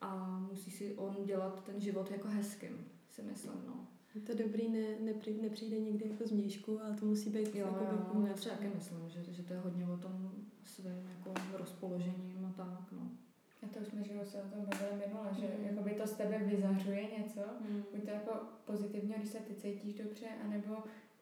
a 0.00 0.38
musí 0.50 0.70
si 0.70 0.94
on 0.94 1.24
dělat 1.24 1.64
ten 1.64 1.80
život 1.80 2.10
jako 2.10 2.28
hezkým, 2.28 2.90
si 3.10 3.22
myslím, 3.22 3.62
no. 3.66 3.88
To 4.26 4.34
dobrý 4.34 4.68
ne, 4.68 5.00
nepřijde, 5.00 5.42
nepřijde 5.42 5.80
někdy 5.80 6.08
jako 6.08 6.26
z 6.26 6.30
měšku, 6.30 6.80
ale 6.80 6.96
to 6.96 7.06
musí 7.06 7.30
být 7.30 7.54
jo, 7.54 7.66
jako 7.66 7.84
jo, 8.14 8.26
já 8.26 8.36
si 8.36 8.48
taky 8.48 8.70
myslím, 8.74 9.08
že, 9.08 9.24
že 9.32 9.42
to 9.42 9.52
je 9.52 9.58
hodně 9.58 9.86
o 9.86 9.96
tom 9.96 10.32
svým 10.64 11.10
jako 11.18 11.58
rozpoložením 11.58 12.46
a 12.46 12.52
tak, 12.56 12.92
no. 12.92 13.10
A 13.62 13.66
to 13.66 13.80
už 13.80 13.86
jsme, 13.86 14.04
že 14.04 14.24
se 14.24 14.42
o 14.42 14.48
tom 14.48 14.64
bavili 14.64 15.06
minule, 15.06 15.28
že 15.40 15.46
mm. 15.46 15.64
jakoby 15.64 15.90
to 15.90 16.06
z 16.06 16.12
tebe 16.12 16.38
vyzařuje 16.38 17.02
něco, 17.18 17.40
mm. 17.60 17.82
buď 17.92 18.04
to 18.04 18.10
jako 18.10 18.32
pozitivně, 18.64 19.14
když 19.18 19.28
se 19.28 19.38
ty 19.38 19.54
cítíš 19.54 19.94
dobře, 19.94 20.26
anebo 20.44 20.74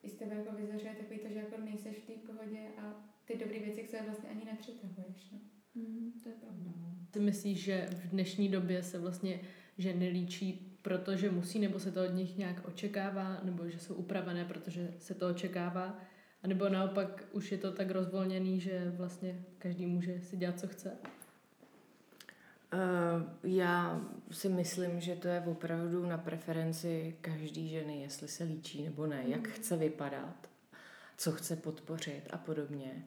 i 0.02 0.08
z 0.08 0.14
tebe 0.14 0.34
jako 0.34 0.56
vyzařuje 0.56 0.94
takový 0.94 1.18
to, 1.18 1.28
že 1.28 1.38
jako 1.38 1.61
nejseš 1.64 1.96
v 1.96 2.06
té 2.06 2.12
pohodě 2.12 2.58
a 2.78 3.12
ty 3.25 3.37
dobré 3.37 3.58
věci 3.58 3.82
k 3.82 3.88
sobě 3.88 4.06
vlastně 4.06 4.28
ani 4.30 4.44
nepřitahuješ, 4.44 5.30
no. 5.32 5.38
Mm, 5.75 6.12
to 6.22 6.28
je 6.28 6.34
pravda. 6.34 6.70
No. 6.80 6.96
Ty 7.11 7.20
myslíš, 7.20 7.64
že 7.64 7.88
v 7.90 8.08
dnešní 8.08 8.49
době 8.49 8.82
se 8.82 8.99
vlastně 8.99 9.40
ženy 9.78 10.08
líčí, 10.08 10.76
protože 10.82 11.30
musí, 11.30 11.58
nebo 11.58 11.78
se 11.78 11.92
to 11.92 12.04
od 12.04 12.14
nich 12.14 12.38
nějak 12.38 12.68
očekává, 12.68 13.40
nebo 13.42 13.68
že 13.68 13.78
jsou 13.78 13.94
upravené, 13.94 14.44
protože 14.44 14.94
se 14.99 15.14
to 15.14 15.28
očekává, 15.28 15.99
a 16.42 16.46
nebo 16.46 16.68
naopak 16.68 17.25
už 17.32 17.52
je 17.52 17.58
to 17.58 17.72
tak 17.72 17.90
rozvolněný, 17.90 18.61
že 18.61 18.92
vlastně 18.96 19.44
každý 19.58 19.87
může 19.87 20.20
si 20.20 20.37
dělat, 20.37 20.61
co 20.61 20.68
chce? 20.68 20.92
Uh, 22.75 23.22
já 23.44 24.00
si 24.30 24.49
myslím, 24.49 25.00
že 25.00 25.16
to 25.16 25.28
je 25.28 25.40
opravdu 25.46 26.06
na 26.06 26.18
preferenci 26.18 27.16
každý 27.20 27.68
ženy, 27.68 28.02
jestli 28.02 28.28
se 28.28 28.44
líčí 28.44 28.82
nebo 28.82 29.06
ne, 29.06 29.25
jak 29.26 29.46
mm. 29.46 29.52
chce 29.52 29.76
vypadat, 29.76 30.49
co 31.16 31.32
chce 31.32 31.56
podpořit 31.56 32.22
a 32.30 32.38
podobně 32.38 33.04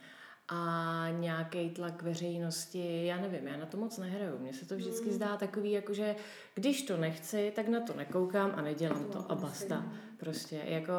a 0.47 1.07
nějaký 1.19 1.69
tlak 1.69 2.01
veřejnosti, 2.01 3.05
já 3.05 3.17
nevím, 3.17 3.47
já 3.47 3.57
na 3.57 3.65
to 3.65 3.77
moc 3.77 3.97
nehraju. 3.97 4.39
Mně 4.39 4.53
se 4.53 4.65
to 4.65 4.75
vždycky 4.75 5.05
mm. 5.05 5.13
zdá 5.13 5.37
takový, 5.37 5.71
jakože 5.71 6.15
když 6.55 6.81
to 6.81 6.97
nechci, 6.97 7.51
tak 7.55 7.67
na 7.67 7.79
to 7.79 7.93
nekoukám 7.93 8.53
a 8.55 8.61
nedělám 8.61 9.05
to 9.05 9.31
a 9.31 9.35
basta. 9.35 9.93
Prostě 10.17 10.61
jako... 10.65 10.93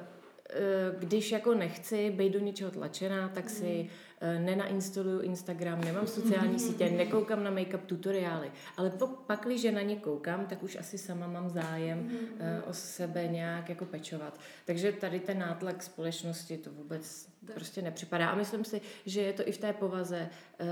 Uh, 0.00 0.21
když 0.98 1.32
jako 1.32 1.54
nechci 1.54 2.10
být 2.10 2.32
do 2.32 2.38
něčeho 2.38 2.70
tlačená, 2.70 3.28
tak 3.28 3.50
si 3.50 3.88
Eh, 3.90 4.11
nenainstaluju 4.38 5.20
Instagram, 5.20 5.80
nemám 5.80 6.06
sociální 6.06 6.58
sítě, 6.66 6.90
nekoukám 6.90 7.44
na 7.44 7.50
make-up 7.50 7.80
tutoriály, 7.86 8.52
ale 8.76 8.92
pak, 9.26 9.44
když 9.44 9.64
na 9.64 9.82
ně 9.82 9.96
koukám, 9.96 10.46
tak 10.46 10.62
už 10.62 10.76
asi 10.76 10.98
sama 10.98 11.26
mám 11.26 11.50
zájem 11.50 12.10
uh, 12.10 12.70
o 12.70 12.72
sebe 12.72 13.28
nějak 13.28 13.68
jako 13.68 13.84
pečovat. 13.84 14.40
Takže 14.64 14.92
tady 14.92 15.20
ten 15.20 15.38
nátlak 15.38 15.82
společnosti 15.82 16.58
to 16.58 16.70
vůbec 16.70 17.28
tak. 17.46 17.54
prostě 17.54 17.82
nepřipadá. 17.82 18.28
A 18.28 18.34
myslím 18.34 18.64
si, 18.64 18.80
že 19.06 19.20
je 19.20 19.32
to 19.32 19.48
i 19.48 19.52
v 19.52 19.58
té 19.58 19.72
povaze 19.72 20.28
uh, 20.60 20.66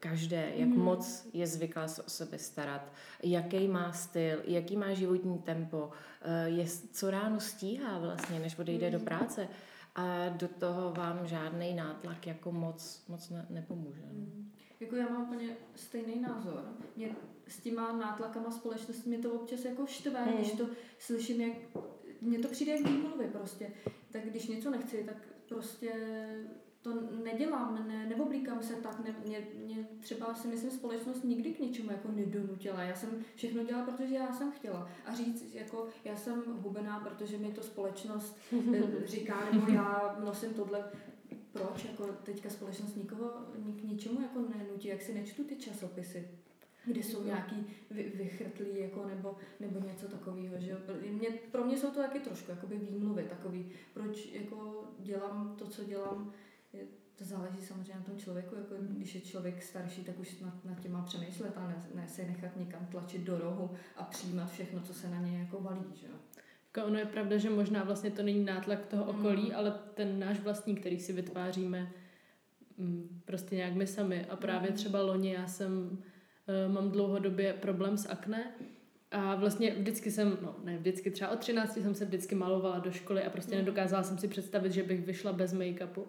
každé, 0.00 0.52
jak 0.54 0.68
mm. 0.68 0.78
moc 0.78 1.28
je 1.32 1.46
zvyklá 1.46 1.88
se 1.88 2.02
o 2.02 2.10
sebe 2.10 2.38
starat, 2.38 2.92
jaký 3.22 3.68
má 3.68 3.92
styl, 3.92 4.38
jaký 4.44 4.76
má 4.76 4.92
životní 4.92 5.38
tempo, 5.38 5.90
je, 6.44 6.66
co 6.92 7.10
ráno 7.10 7.40
stíhá 7.40 7.98
vlastně, 7.98 8.40
než 8.40 8.58
odejde 8.58 8.86
mm. 8.86 8.92
do 8.92 8.98
práce 8.98 9.48
a 9.94 10.28
do 10.28 10.48
toho 10.48 10.92
vám 10.92 11.26
žádný 11.26 11.74
nátlak 11.74 12.26
jako 12.26 12.52
moc, 12.52 13.04
moc 13.08 13.30
ne, 13.30 13.46
nepomůže. 13.50 14.02
No. 14.02 14.12
Mm. 14.12 14.50
Jako 14.80 14.96
já 14.96 15.08
mám 15.08 15.22
úplně 15.22 15.56
stejný 15.74 16.20
názor. 16.20 16.64
Mě 16.96 17.16
s 17.48 17.60
těma 17.60 17.92
nátlakama 17.92 18.50
společnosti 18.50 19.08
mě 19.08 19.18
to 19.18 19.32
občas 19.32 19.64
jako 19.64 19.86
štve, 19.86 20.24
mm. 20.24 20.32
když 20.32 20.52
to 20.52 20.66
slyším, 20.98 21.40
jak 21.40 21.56
mně 22.20 22.38
to 22.38 22.48
přijde 22.48 22.72
jak 22.72 22.86
výmluvy 22.86 23.28
prostě. 23.32 23.70
Tak 24.10 24.24
když 24.24 24.46
něco 24.46 24.70
nechci, 24.70 25.04
tak 25.04 25.16
prostě 25.48 25.92
to 26.82 27.00
nedělám, 27.24 27.88
ne, 27.88 28.06
neoblíkám 28.06 28.62
se 28.62 28.74
tak, 28.74 29.04
ne, 29.04 29.14
mě, 29.26 29.46
mě 29.64 29.88
třeba 30.00 30.34
si 30.34 30.48
myslím 30.48 30.70
společnost 30.70 31.24
nikdy 31.24 31.52
k 31.52 31.60
ničemu 31.60 31.90
jako 31.90 32.08
nedonutila. 32.12 32.82
Já 32.82 32.94
jsem 32.94 33.24
všechno 33.34 33.64
dělala, 33.64 33.86
protože 33.86 34.14
já 34.14 34.32
jsem 34.32 34.52
chtěla. 34.52 34.90
A 35.06 35.14
říct, 35.14 35.54
jako 35.54 35.88
já 36.04 36.16
jsem 36.16 36.42
hubená, 36.62 37.00
protože 37.00 37.38
mi 37.38 37.52
to 37.52 37.62
společnost 37.62 38.38
eh, 38.74 38.82
říká, 39.06 39.48
nebo 39.52 39.72
já 39.72 40.16
nosím 40.24 40.54
tohle, 40.54 40.84
proč, 41.52 41.84
jako 41.84 42.06
teďka 42.06 42.50
společnost 42.50 42.96
nikoho 42.96 43.30
k 43.80 43.82
ničemu 43.82 44.20
jako 44.20 44.40
nenutí, 44.58 44.88
jak 44.88 45.02
si 45.02 45.14
nečtu 45.14 45.44
ty 45.44 45.56
časopisy 45.56 46.28
kde 46.84 47.02
jsou 47.02 47.24
nějaký 47.24 47.66
vy, 47.90 48.12
vychrtlí 48.14 48.80
jako 48.80 49.06
nebo, 49.06 49.36
nebo 49.60 49.80
něco 49.80 50.08
takového. 50.08 50.54
Že? 50.58 50.76
Mě, 51.10 51.28
pro 51.50 51.64
mě 51.64 51.76
jsou 51.76 51.90
to 51.90 52.00
taky 52.00 52.20
trošku 52.20 52.50
jakoby 52.50 52.78
výmluvy 52.78 53.22
takový, 53.22 53.72
proč 53.94 54.26
jako 54.32 54.84
dělám 54.98 55.56
to, 55.58 55.66
co 55.66 55.84
dělám, 55.84 56.32
to 57.20 57.24
záleží 57.24 57.60
samozřejmě 57.60 57.94
na 57.94 58.02
tom 58.02 58.18
člověku, 58.18 58.54
jako 58.54 58.74
když 58.80 59.14
je 59.14 59.20
člověk 59.20 59.62
starší, 59.62 60.04
tak 60.04 60.18
už 60.18 60.40
nad, 60.40 60.64
nad 60.64 60.80
tím 60.80 60.92
má 60.92 61.02
přemýšlet 61.02 61.52
a 61.56 61.68
ne, 61.68 61.82
ne 61.94 62.08
se 62.08 62.22
nechat 62.22 62.56
někam 62.56 62.86
tlačit 62.86 63.22
do 63.22 63.38
rohu 63.38 63.70
a 63.96 64.04
přijímat 64.04 64.50
všechno, 64.50 64.80
co 64.80 64.94
se 64.94 65.08
na 65.08 65.20
něj 65.20 65.38
jako 65.38 65.60
valí. 65.60 65.84
Že? 65.94 66.06
Jako 66.76 66.88
ono 66.88 66.98
je 66.98 67.04
pravda, 67.04 67.36
že 67.36 67.50
možná 67.50 67.84
vlastně 67.84 68.10
to 68.10 68.22
není 68.22 68.44
nátlak 68.44 68.86
toho 68.86 69.04
okolí, 69.04 69.42
mm. 69.42 69.56
ale 69.56 69.74
ten 69.94 70.18
náš 70.18 70.40
vlastní, 70.40 70.74
který 70.74 70.98
si 70.98 71.12
vytváříme 71.12 71.92
mm, 72.78 73.20
prostě 73.24 73.56
nějak 73.56 73.74
my 73.74 73.86
sami. 73.86 74.24
A 74.24 74.36
právě 74.36 74.70
mm. 74.70 74.76
třeba 74.76 75.02
loni 75.02 75.32
já 75.32 75.46
jsem 75.46 75.90
uh, 75.90 76.72
mám 76.72 76.90
dlouhodobě 76.90 77.52
problém 77.52 77.96
s 77.96 78.08
akné 78.08 78.52
a 79.10 79.34
vlastně 79.34 79.74
vždycky 79.74 80.10
jsem, 80.10 80.38
no 80.42 80.56
ne 80.64 80.78
vždycky, 80.78 81.10
třeba 81.10 81.30
od 81.30 81.38
13 81.38 81.74
jsem 81.74 81.94
se 81.94 82.04
vždycky 82.04 82.34
malovala 82.34 82.78
do 82.78 82.92
školy 82.92 83.22
a 83.22 83.30
prostě 83.30 83.54
mm. 83.54 83.58
nedokázala 83.58 84.02
jsem 84.02 84.18
si 84.18 84.28
představit, 84.28 84.72
že 84.72 84.82
bych 84.82 85.06
vyšla 85.06 85.32
bez 85.32 85.54
make-upu 85.54 86.04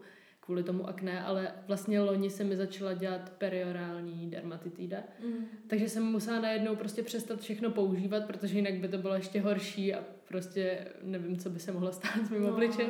kvůli 0.51 0.63
tomu 0.63 0.87
akné, 0.87 1.23
ale 1.23 1.51
vlastně 1.67 2.01
loni 2.01 2.29
se 2.29 2.43
mi 2.43 2.55
začala 2.55 2.93
dělat 2.93 3.29
periorální 3.37 4.29
dermatitida. 4.29 4.97
Mm. 5.25 5.45
Takže 5.67 5.89
jsem 5.89 6.03
musela 6.03 6.39
najednou 6.39 6.75
prostě 6.75 7.03
přestat 7.03 7.41
všechno 7.41 7.69
používat, 7.71 8.25
protože 8.25 8.55
jinak 8.55 8.73
by 8.73 8.87
to 8.87 8.97
bylo 8.97 9.13
ještě 9.13 9.41
horší 9.41 9.93
a 9.93 10.03
prostě 10.27 10.87
nevím, 11.03 11.37
co 11.37 11.49
by 11.49 11.59
se 11.59 11.71
mohlo 11.71 11.91
stát 11.91 12.25
s 12.25 12.29
mým 12.29 12.41
no, 12.41 12.49
obličem. 12.49 12.89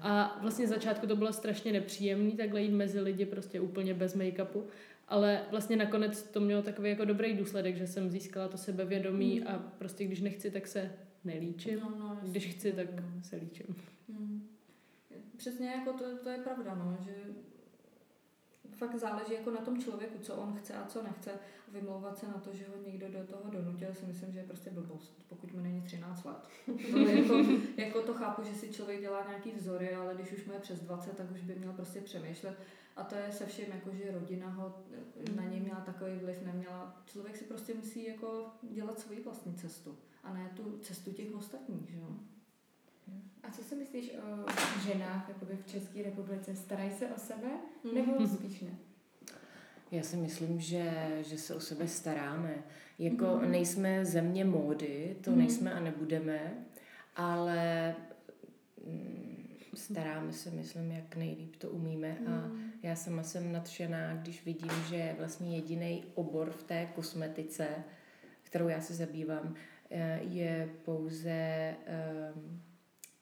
A 0.00 0.38
vlastně 0.42 0.66
začátku 0.66 1.06
to 1.06 1.16
bylo 1.16 1.32
strašně 1.32 1.72
nepříjemný, 1.72 2.32
takhle 2.32 2.62
jít 2.62 2.72
mezi 2.72 3.00
lidi 3.00 3.26
prostě 3.26 3.60
úplně 3.60 3.94
bez 3.94 4.16
make-upu. 4.16 4.62
Ale 5.08 5.40
vlastně 5.50 5.76
nakonec 5.76 6.22
to 6.22 6.40
mělo 6.40 6.62
takový 6.62 6.90
jako 6.90 7.04
dobrý 7.04 7.36
důsledek, 7.36 7.76
že 7.76 7.86
jsem 7.86 8.10
získala 8.10 8.48
to 8.48 8.56
sebevědomí 8.56 9.40
mm. 9.40 9.46
a 9.46 9.58
prostě 9.78 10.04
když 10.04 10.20
nechci, 10.20 10.50
tak 10.50 10.66
se 10.66 10.92
nelíčím. 11.24 11.80
No, 11.80 11.94
no, 11.98 12.18
když 12.22 12.46
chci, 12.46 12.72
tak 12.72 12.86
se 13.22 13.36
líčím. 13.36 13.76
Mm. 14.08 14.55
Přesně 15.36 15.68
jako 15.68 15.92
to, 15.92 16.18
to 16.22 16.28
je 16.28 16.38
pravda, 16.38 16.74
no, 16.74 16.96
že 17.00 17.14
fakt 18.76 18.98
záleží 18.98 19.34
jako 19.34 19.50
na 19.50 19.60
tom 19.60 19.82
člověku, 19.82 20.18
co 20.18 20.34
on 20.34 20.56
chce 20.58 20.74
a 20.74 20.86
co 20.86 21.02
nechce. 21.02 21.30
Vymlouvat 21.72 22.18
se 22.18 22.26
na 22.26 22.34
to, 22.34 22.54
že 22.54 22.64
ho 22.68 22.90
někdo 22.90 23.08
do 23.08 23.26
toho 23.26 23.50
donutil, 23.50 23.94
si 23.94 24.06
myslím, 24.06 24.32
že 24.32 24.38
je 24.38 24.44
prostě 24.44 24.70
blbost, 24.70 25.24
pokud 25.28 25.52
mu 25.52 25.60
není 25.60 25.82
13 25.82 26.24
let. 26.24 26.48
To 26.90 26.98
jako, 26.98 27.34
jako 27.76 28.02
to 28.02 28.14
chápu, 28.14 28.42
že 28.44 28.54
si 28.54 28.68
člověk 28.68 29.00
dělá 29.00 29.26
nějaký 29.28 29.52
vzory, 29.52 29.94
ale 29.94 30.14
když 30.14 30.32
už 30.32 30.44
mu 30.44 30.52
je 30.52 30.58
přes 30.58 30.80
20, 30.80 31.16
tak 31.16 31.30
už 31.30 31.40
by 31.40 31.54
měl 31.54 31.72
prostě 31.72 32.00
přemýšlet. 32.00 32.58
A 32.96 33.04
to 33.04 33.14
je 33.14 33.32
se 33.32 33.46
vším, 33.46 33.66
jako 33.74 33.90
že 33.92 34.12
rodina 34.12 34.48
ho 34.48 34.74
na 35.36 35.44
něj 35.44 35.60
měla 35.60 35.80
takový 35.80 36.18
vliv, 36.18 36.42
neměla. 36.42 37.02
Člověk 37.06 37.36
si 37.36 37.44
prostě 37.44 37.74
musí 37.74 38.04
jako 38.04 38.46
dělat 38.62 39.00
svoji 39.00 39.22
vlastní 39.22 39.54
cestu 39.54 39.98
a 40.22 40.32
ne 40.32 40.50
tu 40.56 40.78
cestu 40.78 41.12
těch 41.12 41.34
ostatních, 41.34 41.90
že 41.90 41.96
jo. 41.96 42.08
A 43.48 43.50
co 43.50 43.62
si 43.62 43.74
myslíš 43.74 44.10
o 44.10 44.46
ženách 44.86 45.28
jakoby 45.28 45.56
v 45.56 45.66
České 45.66 46.02
republice? 46.02 46.56
Starají 46.56 46.90
se 46.90 47.08
o 47.08 47.18
sebe 47.18 47.48
nebo 47.94 48.12
mhm. 48.12 48.26
spíš 48.26 48.60
ne? 48.60 48.70
Já 49.90 50.02
si 50.02 50.16
myslím, 50.16 50.60
že, 50.60 50.92
že 51.26 51.38
se 51.38 51.54
o 51.54 51.60
sebe 51.60 51.88
staráme. 51.88 52.54
Jako 52.98 53.26
mm. 53.26 53.50
nejsme 53.50 54.04
země 54.04 54.44
módy, 54.44 55.16
to 55.20 55.30
mm. 55.30 55.38
nejsme 55.38 55.72
a 55.72 55.80
nebudeme, 55.80 56.54
ale 57.16 57.94
mm, 58.86 59.56
staráme 59.74 60.32
se, 60.32 60.50
myslím, 60.50 60.90
jak 60.90 61.16
nejlíp 61.16 61.56
to 61.56 61.70
umíme 61.70 62.16
mm. 62.20 62.28
a 62.28 62.46
mhm. 62.46 62.70
já 62.82 62.96
sama 62.96 63.22
jsem 63.22 63.52
nadšená, 63.52 64.14
když 64.14 64.44
vidím, 64.44 64.72
že 64.88 65.14
vlastně 65.18 65.56
jediný 65.56 66.04
obor 66.14 66.50
v 66.50 66.62
té 66.62 66.86
kosmetice, 66.94 67.68
kterou 68.42 68.68
já 68.68 68.80
se 68.80 68.94
zabývám, 68.94 69.54
eh, 69.90 70.20
je 70.22 70.70
pouze 70.84 71.74
um, 72.34 72.60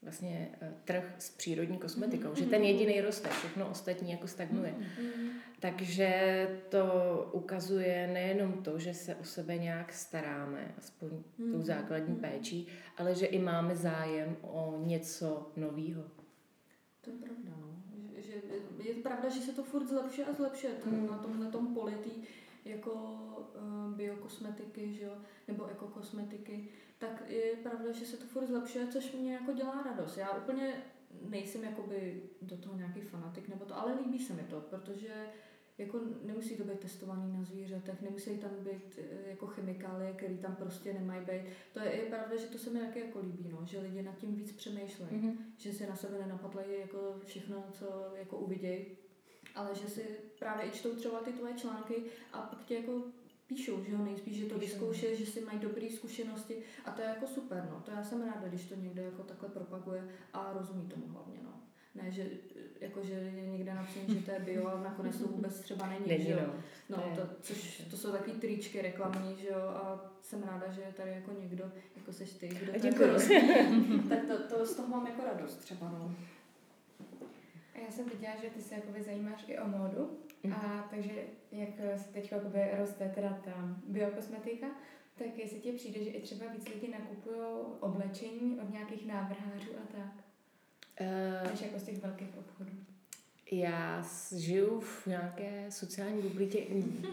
vlastně 0.04 0.50
eh, 0.60 0.74
trh 0.84 1.14
s 1.18 1.30
přírodní 1.30 1.78
kosmetikou, 1.78 2.28
mm-hmm. 2.28 2.38
že 2.38 2.46
ten 2.46 2.62
jediný 2.62 3.00
roste, 3.00 3.28
všechno 3.28 3.70
ostatní 3.70 4.10
jako 4.10 4.26
stagnuje. 4.26 4.74
Mm-hmm. 4.78 5.28
Takže 5.60 6.48
to 6.68 6.84
ukazuje 7.32 8.10
nejenom 8.12 8.52
to, 8.52 8.78
že 8.78 8.94
se 8.94 9.14
o 9.14 9.24
sebe 9.24 9.58
nějak 9.58 9.92
staráme, 9.92 10.74
aspoň 10.78 11.08
mm-hmm. 11.10 11.52
tou 11.52 11.62
základní 11.62 12.16
péčí, 12.16 12.66
ale 12.96 13.14
že 13.14 13.26
i 13.26 13.38
máme 13.38 13.76
zájem 13.76 14.36
o 14.42 14.82
něco 14.84 15.52
nového. 15.56 16.04
To 17.00 17.10
je 17.10 17.16
pravda, 17.16 17.50
no. 17.60 17.74
Že, 18.16 18.32
že, 18.82 18.88
je 18.88 18.94
pravda, 18.94 19.28
že 19.28 19.40
se 19.40 19.52
to 19.52 19.64
furt 19.64 19.86
zlepšuje 19.86 20.26
a 20.26 20.32
zlepšuje 20.32 20.72
mm. 20.84 21.06
na 21.10 21.18
tom, 21.18 21.40
na 21.40 21.50
tom 21.50 21.74
politý 21.74 22.10
jako 22.64 22.92
uh, 22.92 23.94
biokosmetiky, 23.94 24.94
že 24.94 25.04
jo, 25.04 25.16
nebo 25.48 25.66
ekokosmetiky 25.66 26.68
tak 26.98 27.30
je 27.30 27.56
pravda, 27.62 27.92
že 27.92 28.06
se 28.06 28.16
to 28.16 28.24
furt 28.24 28.46
zlepšuje, 28.46 28.86
což 28.86 29.12
mě 29.12 29.32
jako 29.32 29.52
dělá 29.52 29.82
radost. 29.82 30.16
Já 30.16 30.30
úplně 30.30 30.82
nejsem 31.28 31.64
jakoby 31.64 32.22
do 32.42 32.56
toho 32.56 32.76
nějaký 32.76 33.00
fanatik 33.00 33.48
nebo 33.48 33.64
to, 33.64 33.78
ale 33.78 33.94
líbí 33.94 34.18
se 34.18 34.32
mi 34.32 34.42
to, 34.42 34.60
protože 34.60 35.26
jako 35.78 36.00
nemusí 36.22 36.56
to 36.56 36.64
být 36.64 36.80
testovaný 36.80 37.32
na 37.32 37.44
zvířatech, 37.44 38.02
nemusí 38.02 38.38
tam 38.38 38.50
být 38.50 38.98
eh, 38.98 39.30
jako 39.30 39.46
chemikálie, 39.46 40.12
které 40.12 40.34
tam 40.34 40.56
prostě 40.56 40.92
nemají 40.92 41.24
být. 41.24 41.42
To 41.72 41.80
je, 41.80 41.96
je 41.96 42.02
pravda, 42.02 42.36
že 42.36 42.46
to 42.46 42.58
se 42.58 42.70
mi 42.70 42.80
taky 42.80 43.00
jako 43.00 43.18
líbí, 43.18 43.48
no, 43.48 43.66
že 43.66 43.80
lidi 43.80 44.02
nad 44.02 44.18
tím 44.18 44.34
víc 44.34 44.52
přemýšlejí, 44.52 45.10
mm-hmm. 45.12 45.36
že 45.56 45.72
si 45.72 45.86
na 45.86 45.96
sebe 45.96 46.18
nenapadlají 46.18 46.80
jako 46.80 47.20
všechno, 47.24 47.64
co 47.72 48.12
jako 48.16 48.38
uvidějí, 48.38 48.86
ale 49.54 49.74
že 49.74 49.88
si 49.88 50.02
právě 50.38 50.66
i 50.66 50.70
čtou 50.70 50.94
třeba 50.94 51.20
ty 51.20 51.32
tvoje 51.32 51.54
články 51.54 51.94
a 52.32 52.40
pak 52.40 52.64
tě 52.64 52.74
jako 52.74 53.02
píšou, 53.46 53.84
že 53.84 53.92
jo, 53.92 53.98
nejspíš, 53.98 54.36
že 54.36 54.46
to 54.46 54.58
vyzkouše, 54.58 55.16
že 55.16 55.26
si 55.26 55.40
mají 55.40 55.58
dobré 55.58 55.90
zkušenosti 55.90 56.56
a 56.84 56.90
to 56.90 57.02
je 57.02 57.08
jako 57.08 57.26
super, 57.26 57.68
no, 57.70 57.82
to 57.84 57.90
já 57.90 58.04
jsem 58.04 58.22
ráda, 58.22 58.48
když 58.48 58.64
to 58.64 58.74
někdo 58.74 59.02
jako 59.02 59.22
takhle 59.22 59.48
propaguje 59.48 60.08
a 60.32 60.52
rozumí 60.58 60.88
tomu 60.88 61.06
hlavně, 61.08 61.38
no. 61.42 61.50
Ne, 61.94 62.10
že, 62.10 62.30
jako, 62.80 63.04
že 63.04 63.12
je 63.12 63.46
někde 63.46 63.74
napsané, 63.74 64.04
že 64.08 64.20
to 64.20 64.30
je 64.30 64.40
bio 64.40 64.66
a 64.66 64.82
nakonec 64.82 65.18
to 65.18 65.26
vůbec 65.26 65.60
třeba 65.60 65.86
není, 65.86 66.06
není 66.06 66.24
že 66.24 66.30
jo. 66.30 66.54
No, 66.88 66.96
no 66.96 67.16
to, 67.16 67.28
což, 67.40 67.82
to 67.90 67.96
jsou 67.96 68.12
takové 68.12 68.36
tričky 68.36 68.82
reklamní, 68.82 69.36
že 69.36 69.48
jo, 69.48 69.58
a 69.58 70.12
jsem 70.20 70.42
ráda, 70.42 70.72
že 70.72 70.80
je 70.80 70.92
tady 70.92 71.10
jako 71.10 71.32
někdo, 71.40 71.70
jako 71.96 72.12
seš 72.12 72.32
ty, 72.32 72.48
kdo 72.48 72.80
to 72.80 72.86
jako 72.86 73.06
rozumí, 73.06 74.02
tak 74.08 74.18
to, 74.24 74.56
to, 74.56 74.66
z 74.66 74.74
toho 74.74 74.88
mám 74.88 75.06
jako 75.06 75.22
radost 75.24 75.56
třeba, 75.56 75.88
no. 75.90 76.14
A 77.84 77.86
já 77.86 77.92
jsem 77.92 78.08
viděla, 78.08 78.34
že 78.42 78.50
ty 78.50 78.62
se 78.62 78.74
jakoby 78.74 79.02
zajímáš 79.02 79.44
i 79.48 79.58
o 79.58 79.68
módu, 79.68 80.18
a 80.44 80.66
mhm. 80.66 80.82
takže 80.90 81.10
jak 81.52 81.68
se 81.96 82.08
teď 82.12 82.32
jakoby 82.32 82.70
roste 82.78 83.12
teda 83.14 83.38
ta 83.44 83.78
biokosmetika, 83.88 84.66
tak 85.18 85.38
jestli 85.38 85.60
ti 85.60 85.72
přijde, 85.72 86.04
že 86.04 86.10
i 86.10 86.20
třeba 86.20 86.52
víc 86.52 86.68
lidi 86.68 86.88
nakupují 86.88 87.40
oblečení 87.80 88.60
od 88.60 88.72
nějakých 88.72 89.06
návrhářů 89.06 89.70
a 89.82 89.92
tak? 89.92 90.24
Uh, 91.00 91.50
než 91.50 91.60
jako 91.60 91.78
z 91.78 91.82
těch 91.82 92.02
velkých 92.02 92.38
obchodů. 92.38 92.70
Já 93.52 94.04
žiju 94.36 94.80
v 94.80 95.06
nějaké 95.06 95.66
sociální 95.70 96.22
bublitě, 96.22 96.58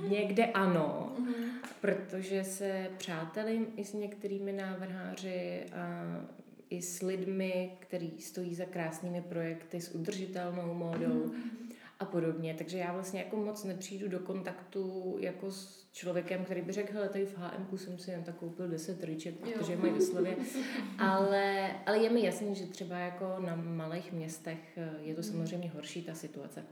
někde 0.08 0.46
ano, 0.46 1.16
mhm. 1.20 1.34
protože 1.82 2.44
se 2.44 2.92
přátelím 2.98 3.68
i 3.76 3.86
s 3.86 3.94
některými 3.94 4.52
návrháři 4.52 5.66
a 5.74 6.06
i 6.72 6.82
s 6.82 7.02
lidmi, 7.02 7.78
kteří 7.80 8.22
stojí 8.22 8.56
za 8.56 8.66
krásnými 8.66 9.22
projekty 9.22 9.82
s 9.82 9.96
udržitelnou 9.96 10.74
módou. 10.74 11.26
Mm-hmm 11.26 11.62
a 12.02 12.06
podobně. 12.06 12.56
Takže 12.58 12.78
já 12.78 12.94
vlastně 12.94 13.20
jako 13.20 13.38
moc 13.38 13.64
nepřijdu 13.64 14.08
do 14.08 14.20
kontaktu 14.20 15.16
jako 15.20 15.52
s 15.52 15.88
člověkem, 15.92 16.46
který 16.46 16.62
by 16.62 16.72
řekl, 16.72 16.94
hele, 16.94 17.10
tady 17.10 17.26
v 17.26 17.38
HM 17.38 17.78
jsem 17.78 17.98
si 17.98 18.12
jen 18.12 18.24
tak 18.24 18.36
koupil 18.36 18.68
10 18.68 19.00
triček, 19.00 19.36
protože 19.36 19.76
mají 19.76 19.94
vyslově. 19.94 20.36
Ale, 20.98 21.72
ale 21.86 21.98
je 21.98 22.10
mi 22.10 22.26
jasný, 22.26 22.56
že 22.56 22.66
třeba 22.66 22.98
jako 22.98 23.36
na 23.40 23.56
malých 23.56 24.12
městech 24.12 24.78
eh, 24.78 24.90
je 25.02 25.16
to 25.16 25.24
samozřejmě 25.24 25.70
horší 25.70 26.02
ta 26.02 26.14
situace. 26.14 26.66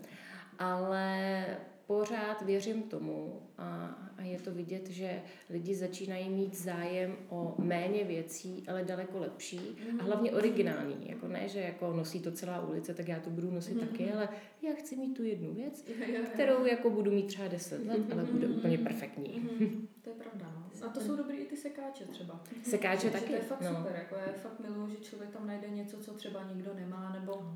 Ale 0.60 1.46
pořád 1.90 2.42
věřím 2.42 2.84
tomu 2.84 3.42
a, 3.58 3.86
a 4.18 4.22
je 4.22 4.40
to 4.40 4.52
vidět, 4.52 4.90
že 4.90 5.22
lidi 5.50 5.76
začínají 5.76 6.30
mít 6.30 6.56
zájem 6.56 7.16
o 7.30 7.56
méně 7.58 8.04
věcí, 8.04 8.64
ale 8.68 8.84
daleko 8.84 9.20
lepší 9.20 9.78
a 10.00 10.04
hlavně 10.04 10.32
originální. 10.32 10.96
Jako 11.10 11.28
ne, 11.28 11.48
že 11.48 11.60
jako 11.60 11.94
nosí 11.94 12.20
to 12.20 12.32
celá 12.32 12.68
ulice, 12.68 12.94
tak 12.94 13.08
já 13.08 13.20
to 13.20 13.30
budu 13.30 13.52
nosit 13.52 13.78
mm-hmm. 13.78 13.88
taky, 13.88 14.12
ale 14.12 14.30
já 14.62 14.74
chci 14.74 14.96
mít 14.96 15.14
tu 15.14 15.24
jednu 15.24 15.54
věc, 15.54 15.86
kterou 16.34 16.66
jako 16.66 16.90
budu 16.90 17.12
mít 17.12 17.28
třeba 17.28 17.48
10 17.48 17.88
let, 17.88 18.02
ale 18.12 18.24
bude 18.24 18.48
úplně 18.48 18.78
perfektní. 18.78 19.09
Mm-hmm. 19.18 19.88
To 20.02 20.02
To 20.04 20.10
je 20.10 20.16
pravda, 20.16 20.46
no. 20.56 20.88
A 20.88 20.90
to 20.90 21.00
jsou 21.02 21.16
dobrý 21.16 21.38
i 21.38 21.46
ty 21.46 21.58
sekáče 21.58 22.06
třeba. 22.06 22.40
Sekáče 22.64 23.08
Že 23.08 23.12
taky, 23.14 23.26
To 23.26 23.34
je 23.34 23.40
fakt 23.42 23.62
no. 23.62 23.76
super, 23.76 23.96
jako 23.96 24.16
já 24.16 24.34
fakt 24.42 24.60
miluju, 24.60 24.90
že 24.90 24.98
člověk 24.98 25.30
tam 25.32 25.48
najde 25.48 25.70
něco, 25.70 25.98
co 25.98 26.14
třeba 26.14 26.44
nikdo 26.54 26.74
nemá, 26.74 27.10
nebo 27.14 27.54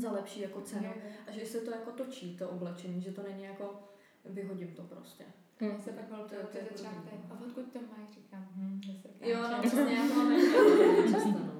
za 0.00 0.12
lepší 0.12 0.40
jako 0.40 0.60
cenu. 0.60 0.92
A 1.28 1.30
že 1.32 1.46
se 1.46 1.60
to 1.60 1.70
jako 1.70 1.90
točí, 1.90 2.36
to 2.36 2.48
oblečení, 2.48 3.00
že 3.02 3.12
to 3.12 3.22
není 3.22 3.44
jako 3.44 3.82
vyhodím 4.24 4.68
to 4.74 4.82
prostě. 4.82 5.24
Hm. 5.60 5.64
Já 5.66 5.78
se 5.78 5.90
pak 5.90 6.04
bylo 6.04 6.18
To- 6.22 6.28
to, 6.28 6.34
to 6.42 6.46
to 6.46 6.58
je 6.58 6.64
třeba 6.64 6.90
dobrý. 6.92 7.06
ptají, 7.08 7.22
a 7.30 7.40
odkud 7.46 7.72
to 7.72 7.78
máš? 7.78 8.10
Říkám, 8.14 8.48
hm, 8.56 8.80
ze 8.86 8.92
srkáče. 9.00 9.30
Jo, 9.30 9.38
no 9.52 9.58
přesně, 9.62 9.94
já 9.96 10.08
to 10.08 10.14
mám 10.14 10.28
taky 10.96 11.12
často, 11.12 11.28
no. 11.28 11.38
Protože 11.38 11.44
to 11.44 11.55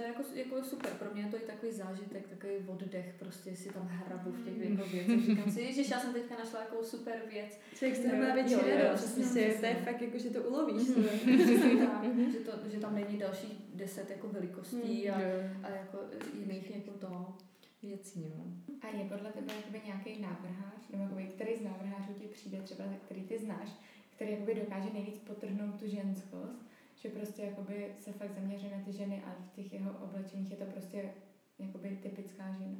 je 0.00 0.08
jako, 0.08 0.22
jako 0.34 0.62
super, 0.64 0.90
pro 0.90 1.14
mě 1.14 1.22
je 1.22 1.30
to 1.30 1.36
i 1.36 1.40
takový 1.40 1.72
zážitek, 1.72 2.28
takový 2.28 2.54
oddech, 2.66 3.14
prostě 3.18 3.56
si 3.56 3.72
tam 3.72 3.88
hrabu 3.88 4.30
v 4.30 4.44
těch 4.44 4.70
jako 4.70 4.84
věcech. 4.84 5.26
Říkám 5.26 5.50
si, 5.50 5.60
ježiš, 5.60 5.90
já 5.90 6.00
jsem 6.00 6.12
teďka 6.12 6.38
našla 6.38 6.60
jako 6.60 6.84
super 6.84 7.22
věc. 7.30 7.60
Člověk 7.74 7.96
z 7.96 8.04
toho 8.04 8.16
má 8.16 8.34
větší 8.34 8.54
radost. 8.54 9.00
Prostě 9.00 9.20
přesně. 9.20 9.54
to 9.60 9.66
je 9.66 9.74
fakt 9.74 10.02
jako, 10.02 10.18
že 10.18 10.30
to 10.30 10.42
ulovíš. 10.42 10.88
Mhm. 10.88 12.32
to. 12.32 12.32
Že, 12.32 12.38
to, 12.38 12.52
že 12.72 12.80
tam 12.80 12.94
není 12.94 13.18
další 13.18 13.70
deset 13.74 14.10
jako 14.10 14.28
velikostí 14.28 15.10
a, 15.10 15.16
a 15.62 15.70
jako 15.70 15.98
jiných 16.38 16.70
jako 16.70 16.90
to 16.90 17.34
věcí, 17.82 18.32
no. 18.36 18.44
A 18.82 18.96
je 18.96 19.04
podle 19.04 19.32
tebe 19.32 19.52
jakoby 19.56 19.80
nějaký 19.86 20.20
návrhář, 20.20 20.88
nebo 20.90 21.02
jakoby, 21.02 21.24
který 21.24 21.56
z 21.56 21.62
návrhářů 21.62 22.12
ti 22.12 22.26
přijde 22.26 22.62
třeba, 22.62 22.84
který 23.04 23.22
ty 23.22 23.38
znáš, 23.38 23.68
který 24.16 24.30
jakoby 24.30 24.54
dokáže 24.54 24.90
nejvíc 24.92 25.18
potrhnout 25.18 25.80
tu 25.80 25.88
ženskost, 25.88 26.71
že 27.02 27.08
prostě 27.08 27.42
jakoby 27.42 27.92
se 28.00 28.12
fakt 28.12 28.34
zaměří 28.34 28.70
na 28.70 28.80
ty 28.84 28.92
ženy 28.92 29.22
a 29.26 29.34
v 29.44 29.50
těch 29.56 29.72
jeho 29.72 29.90
oblečeních 30.04 30.50
je 30.50 30.56
to 30.56 30.64
prostě 30.64 31.10
jakoby 31.58 31.98
typická 32.02 32.52
žena. 32.52 32.76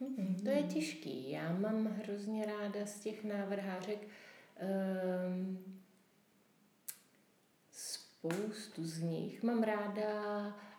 Mhm, 0.00 0.34
To 0.44 0.50
je 0.50 0.62
těžký. 0.62 1.30
Já 1.30 1.52
mám 1.52 1.86
hrozně 1.86 2.46
ráda 2.46 2.86
z 2.86 3.00
těch 3.00 3.24
návrhářek 3.24 4.08
um, 5.36 5.58
spoustu 7.70 8.84
z 8.84 9.00
nich. 9.02 9.42
Mám 9.42 9.62
ráda 9.62 10.12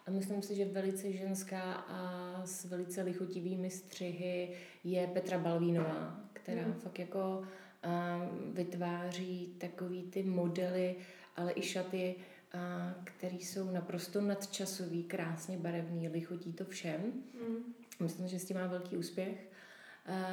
a 0.08 0.12
myslím 0.12 0.41
si, 0.41 0.56
že 0.56 0.65
velice 0.65 1.12
ženská 1.12 1.73
a 1.73 2.41
s 2.45 2.65
velice 2.65 3.02
lichotivými 3.02 3.69
střihy 3.69 4.56
je 4.84 5.08
Petra 5.08 5.38
Balvínová, 5.38 6.19
která 6.34 6.62
Mhm. 6.62 6.73
fakt 6.73 6.99
jako 6.99 7.39
um, 7.39 8.54
vytváří 8.54 9.56
takový 9.58 10.04
ty 10.04 10.23
modely, 10.23 10.95
ale 11.36 11.52
i 11.56 11.62
šaty, 11.62 12.15
a, 12.54 12.96
které 13.04 13.36
jsou 13.36 13.72
naprosto 13.72 14.22
nadčasový, 14.22 15.04
krásně 15.04 15.58
barevný, 15.58 16.10
lichotí 16.10 16.54
to 16.54 16.66
všem. 16.66 17.02
Mm. 17.48 17.74
Myslím, 18.00 18.28
že 18.28 18.40
s 18.40 18.46
tím 18.46 18.58
má 18.58 18.68
velký 18.68 18.98
úspěch. 18.98 19.50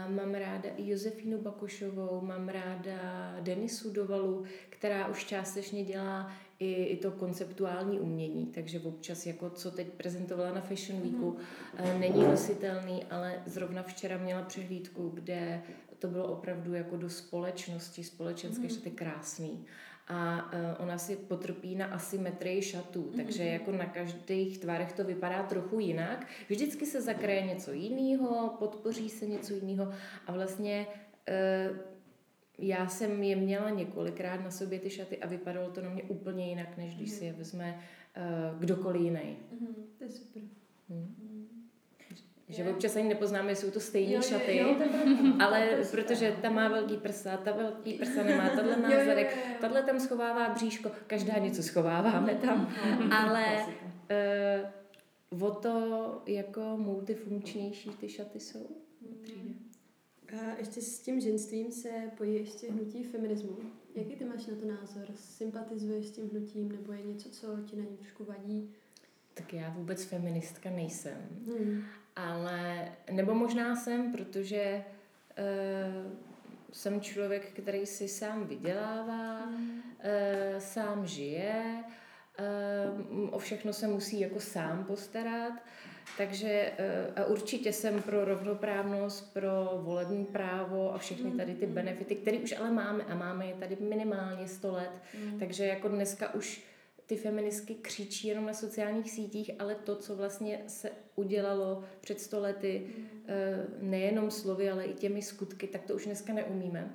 Mám 0.08 0.34
ráda 0.34 0.68
i 0.76 0.88
Josefínu 0.88 1.38
Bakošovou, 1.42 2.20
mám 2.20 2.48
ráda 2.48 2.96
Denisu 3.40 3.90
Dovalu, 3.92 4.44
která 4.68 5.06
už 5.08 5.24
částečně 5.24 5.84
dělá 5.84 6.32
i, 6.58 6.72
i 6.84 6.96
to 6.96 7.10
konceptuální 7.10 8.00
umění, 8.00 8.46
takže 8.46 8.80
občas, 8.80 9.26
jako 9.26 9.50
co 9.50 9.70
teď 9.70 9.86
prezentovala 9.88 10.52
na 10.54 10.60
Fashion 10.60 11.00
Weeku, 11.02 11.36
mm. 11.94 12.00
není 12.00 12.22
nositelný, 12.22 13.04
ale 13.04 13.42
zrovna 13.46 13.82
včera 13.82 14.18
měla 14.18 14.42
přehlídku, 14.42 15.08
kde 15.08 15.62
to 15.98 16.08
bylo 16.08 16.26
opravdu 16.26 16.74
jako 16.74 16.96
do 16.96 17.10
společnosti, 17.10 18.04
společenské 18.04 18.62
Mhm. 18.62 18.70
šaty 18.70 18.90
krásný. 18.90 19.64
A 20.08 20.44
uh, 20.52 20.84
ona 20.84 20.98
si 20.98 21.16
potrpí 21.16 21.74
na 21.74 21.86
asymetrii 21.86 22.62
šatů, 22.62 23.12
takže 23.16 23.42
Mhm. 23.42 23.52
jako 23.52 23.72
na 23.72 23.86
každých 23.86 24.58
tvarech 24.58 24.92
to 24.92 25.04
vypadá 25.04 25.42
trochu 25.42 25.78
jinak. 25.80 26.26
Vždycky 26.48 26.86
se 26.86 27.02
zakraje 27.02 27.42
něco 27.42 27.72
jiného, 27.72 28.56
podpoří 28.58 29.08
se 29.08 29.26
něco 29.26 29.54
jiného 29.54 29.92
a 30.26 30.32
vlastně 30.32 30.86
uh, 31.70 31.76
já 32.58 32.88
jsem 32.88 33.22
je 33.22 33.36
měla 33.36 33.70
několikrát 33.70 34.36
na 34.44 34.50
sobě 34.50 34.78
ty 34.80 34.90
šaty 34.90 35.18
a 35.18 35.26
vypadalo 35.26 35.70
to 35.70 35.82
na 35.82 35.90
mě 35.90 36.02
úplně 36.02 36.48
jinak, 36.48 36.76
než 36.76 36.94
když 36.94 37.10
si 37.10 37.24
je 37.24 37.32
vezme 37.32 37.80
uh, 38.16 38.58
kdokoliv 38.60 39.02
jiný. 39.02 39.36
To 39.98 40.04
je 40.04 40.10
super. 40.10 40.42
Hm. 40.90 41.45
Že 42.48 42.70
občas 42.70 42.96
ani 42.96 43.08
nepoznáme, 43.08 43.50
jestli 43.50 43.66
jsou 43.66 43.72
to 43.72 43.80
stejné 43.80 44.12
Jo, 44.12 44.18
jo, 44.18 44.28
šaty, 44.28 44.56
jo, 44.56 44.74
to 44.74 44.82
je 44.82 44.88
pravda. 44.88 45.44
ale 45.46 45.60
je 45.60 45.84
protože 45.90 46.36
ta 46.42 46.50
má 46.50 46.68
velký 46.68 46.96
prsa, 46.96 47.36
ta 47.36 47.52
velký 47.52 47.92
prsa 47.92 48.22
nemá, 48.22 48.48
tahle 48.48 48.76
má 48.76 48.88
Jo, 48.88 48.94
jo, 48.94 49.00
jo, 49.00 49.06
zadek, 49.06 49.36
jo. 49.36 49.54
tahle 49.60 49.82
tam 49.82 50.00
schovává 50.00 50.48
bříško, 50.54 50.90
každá 51.06 51.38
něco 51.38 51.62
schováváme 51.62 52.34
tam, 52.34 52.74
ale 53.16 53.66
uh, 55.32 55.42
o 55.42 55.50
to 55.50 56.22
jako 56.26 56.60
multifunkčnější 56.76 57.90
ty 57.90 58.08
šaty 58.08 58.40
jsou. 58.40 58.66
A 60.32 60.58
ještě 60.58 60.80
s 60.82 61.00
tím 61.00 61.20
ženstvím 61.20 61.72
se 61.72 61.88
pojí 62.16 62.34
ještě 62.34 62.72
hnutí 62.72 63.04
feminismu. 63.04 63.56
Jaký 63.94 64.16
ty 64.16 64.24
máš 64.24 64.46
na 64.46 64.54
to 64.56 64.66
názor? 64.66 65.04
Sympatizuješ 65.14 66.06
s 66.06 66.10
tím 66.10 66.28
hnutím, 66.30 66.72
nebo 66.72 66.92
je 66.92 67.02
něco, 67.02 67.30
co 67.30 67.46
ti 67.64 67.76
na 67.76 67.84
něm 67.84 67.96
trošku 67.96 68.24
vadí? 68.24 68.70
Tak 69.34 69.52
já 69.54 69.70
vůbec 69.70 70.04
feministka 70.04 70.70
nejsem, 70.70 71.16
Hmm. 71.46 71.82
Ale, 72.16 72.88
nebo 73.10 73.34
možná 73.34 73.76
jsem, 73.76 74.12
protože 74.12 74.84
uh, 75.38 76.12
jsem 76.72 77.00
člověk, 77.00 77.52
který 77.52 77.86
si 77.86 78.08
sám 78.08 78.46
vydělává, 78.46 79.46
uh, 79.46 80.58
sám 80.58 81.06
žije, 81.06 81.84
uh, 82.40 83.34
o 83.34 83.38
všechno 83.38 83.72
se 83.72 83.86
musí 83.86 84.20
jako 84.20 84.40
sám 84.40 84.84
postarat, 84.84 85.52
takže 86.18 86.72
uh, 86.78 87.22
a 87.22 87.26
určitě 87.26 87.72
jsem 87.72 88.02
pro 88.02 88.24
rovnoprávnost, 88.24 89.32
pro 89.32 89.80
volební 89.82 90.24
právo 90.24 90.94
a 90.94 90.98
všechny 90.98 91.30
tady 91.30 91.54
ty 91.54 91.66
benefity, 91.66 92.14
které 92.14 92.38
už 92.38 92.54
ale 92.58 92.70
máme 92.70 93.04
a 93.04 93.14
máme 93.14 93.46
je 93.46 93.54
tady 93.54 93.76
minimálně 93.80 94.48
100 94.48 94.72
let, 94.72 94.92
takže 95.38 95.66
jako 95.66 95.88
dneska 95.88 96.34
už 96.34 96.75
ty 97.06 97.16
feministky 97.16 97.74
křičí 97.74 98.28
jenom 98.28 98.46
na 98.46 98.54
sociálních 98.54 99.10
sítích, 99.10 99.50
ale 99.58 99.74
to, 99.74 99.96
co 99.96 100.16
vlastně 100.16 100.64
se 100.66 100.90
udělalo 101.14 101.84
před 102.00 102.20
sto 102.20 102.40
lety, 102.40 102.86
eh, 103.28 103.66
nejenom 103.80 104.30
slovy, 104.30 104.70
ale 104.70 104.84
i 104.84 104.94
těmi 104.94 105.22
skutky, 105.22 105.66
tak 105.66 105.82
to 105.82 105.94
už 105.94 106.04
dneska 106.04 106.32
neumíme. 106.32 106.90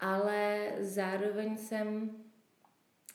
Ale 0.00 0.70
zároveň 0.80 1.56
jsem 1.56 2.10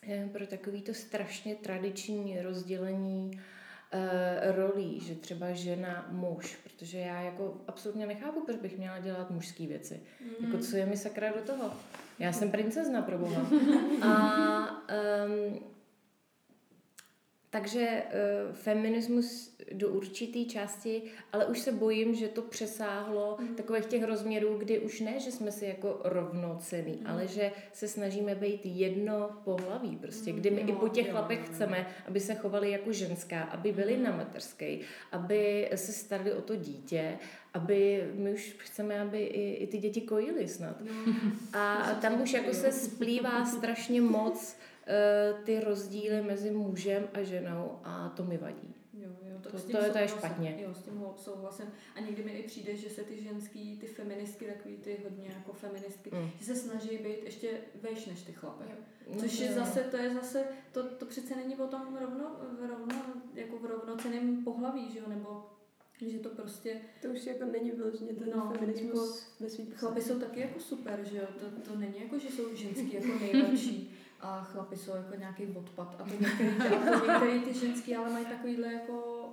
eh, 0.07 0.29
pro 0.31 0.47
takový 0.47 0.81
to 0.81 0.93
strašně 0.93 1.55
tradiční 1.55 2.41
rozdělení 2.41 3.41
eh, 3.91 4.51
rolí, 4.51 4.99
že 4.99 5.15
třeba 5.15 5.51
žena, 5.51 6.07
muž, 6.11 6.57
protože 6.63 6.97
já 6.97 7.21
jako 7.21 7.61
absolutně 7.67 8.05
nechápu, 8.05 8.45
proč 8.45 8.57
bych 8.57 8.77
měla 8.77 8.99
dělat 8.99 9.31
mužské 9.31 9.67
věci. 9.67 10.01
Mm. 10.21 10.45
Jako 10.45 10.63
co 10.63 10.77
je 10.77 10.85
mi 10.85 10.97
sakra 10.97 11.31
do 11.31 11.41
toho? 11.41 11.73
Já 12.19 12.31
jsem 12.31 12.51
princezna 12.51 13.01
pro 13.01 13.17
boha. 13.17 13.47
A 14.01 14.69
um, 15.25 15.72
takže 17.53 18.03
uh, 18.03 18.55
feminismus 18.55 19.55
do 19.73 19.89
určité 19.89 20.45
části, 20.45 21.01
ale 21.31 21.45
už 21.45 21.59
se 21.59 21.71
bojím, 21.71 22.15
že 22.15 22.27
to 22.27 22.41
přesáhlo 22.41 23.37
mm. 23.39 23.55
takových 23.55 23.85
těch 23.85 24.03
rozměrů, 24.03 24.57
kdy 24.57 24.79
už 24.79 24.99
ne, 24.99 25.19
že 25.19 25.31
jsme 25.31 25.51
si 25.51 25.65
jako 25.65 26.01
rovnocený, 26.03 26.97
mm. 27.01 27.07
ale 27.07 27.27
že 27.27 27.51
se 27.73 27.87
snažíme 27.87 28.35
být 28.35 28.61
jedno 28.65 29.29
pohlaví 29.43 29.97
prostě, 29.97 30.31
kdy 30.31 30.51
my 30.51 30.61
i 30.61 30.73
po 30.73 30.89
těch 30.89 31.09
chlapech 31.11 31.45
chceme, 31.45 31.87
aby 32.07 32.19
se 32.19 32.35
chovali 32.35 32.71
jako 32.71 32.91
ženská, 32.91 33.41
aby 33.43 33.71
byli 33.71 33.97
na 33.97 34.11
mateřské, 34.11 34.77
aby 35.11 35.69
se 35.75 35.91
starali 35.91 36.33
o 36.33 36.41
to 36.41 36.55
dítě, 36.55 37.17
aby 37.53 38.09
my 38.13 38.33
už 38.33 38.55
chceme, 38.57 38.99
aby 38.99 39.23
i, 39.23 39.53
i 39.53 39.67
ty 39.67 39.77
děti 39.77 40.01
kojily 40.01 40.47
snad. 40.47 40.81
A 41.53 41.93
tam 42.01 42.21
už 42.21 42.33
jako 42.33 42.53
se 42.53 42.71
splývá 42.71 43.45
strašně 43.45 44.01
moc 44.01 44.55
ty 45.43 45.59
rozdíly 45.59 46.21
mezi 46.21 46.51
mužem 46.51 47.07
a 47.13 47.23
ženou 47.23 47.79
a 47.83 48.09
to 48.09 48.23
mi 48.23 48.37
vadí. 48.37 48.75
Jo, 48.93 49.09
jo, 49.29 49.37
To- 49.41 49.49
tím 49.49 49.75
to 49.77 49.83
je- 49.83 49.89
to 49.91 49.97
je 49.97 50.07
špatně. 50.07 50.57
Jo, 50.59 50.73
s 50.73 50.83
tím 50.83 51.03
souhlasím. 51.15 51.65
A 51.95 51.99
někdy 51.99 52.23
mi 52.23 52.31
i 52.31 52.43
přijde, 52.43 52.75
že 52.75 52.89
se 52.89 53.03
ty 53.03 53.23
ženský, 53.23 53.77
ty 53.79 53.87
feministky, 53.87 54.45
takový 54.45 54.77
ty 54.77 54.97
hodně 55.03 55.29
jako 55.37 55.53
feministky, 55.53 56.09
Mm. 56.13 56.29
že 56.39 56.45
se 56.45 56.55
snaží 56.55 56.97
být 56.97 57.23
ještě 57.23 57.49
vejš 57.81 58.05
než 58.05 58.21
ty 58.21 58.31
chlapy. 58.31 58.63
Jo. 58.69 59.15
Což 59.19 59.37
to 59.37 59.43
je 59.43 59.49
jo. 59.49 59.55
zase, 59.55 59.79
to 59.79 59.97
je 59.97 60.13
zase, 60.13 60.43
to, 60.71 60.83
to 60.83 61.05
přece 61.05 61.35
není 61.35 61.55
o 61.55 61.67
tom 61.67 61.97
rovno, 62.01 62.35
rovno 62.69 62.95
jako 63.33 63.57
v 63.57 63.65
rovnoceném 63.65 64.43
pohlaví, 64.43 64.91
že 64.91 64.99
jo, 64.99 65.05
nebo 65.07 65.45
že 66.07 66.19
to 66.19 66.29
prostě, 66.29 66.81
To 67.01 67.07
už 67.07 67.25
jako 67.25 67.45
není 67.45 67.71
vyloženě 67.71 68.13
ten 68.13 68.29
No, 68.35 68.53
feminismus 68.59 69.27
ve 69.39 69.49
svým 69.49 69.71
chlapy 69.71 70.01
jsou 70.01 70.19
taky 70.19 70.39
jako 70.39 70.59
super, 70.59 70.99
že 71.11 71.17
jo, 71.17 71.25
to, 71.39 71.69
to 71.71 71.79
není 71.79 72.01
jako, 72.03 72.19
že 72.19 72.29
jsou 72.29 72.55
ženský 72.55 72.93
jako 72.93 73.07
nejlepší 73.19 73.95
a 74.23 74.43
chlapy 74.43 74.77
jsou 74.77 74.95
jako 74.95 75.15
nějaký 75.15 75.47
odpad 75.47 75.95
a 75.99 76.03
to 76.03 77.05
některý 77.07 77.41
ty 77.41 77.53
ženský 77.53 77.95
ale 77.95 78.09
mají 78.09 78.25
takovýhle 78.25 78.73
jako, 78.73 79.27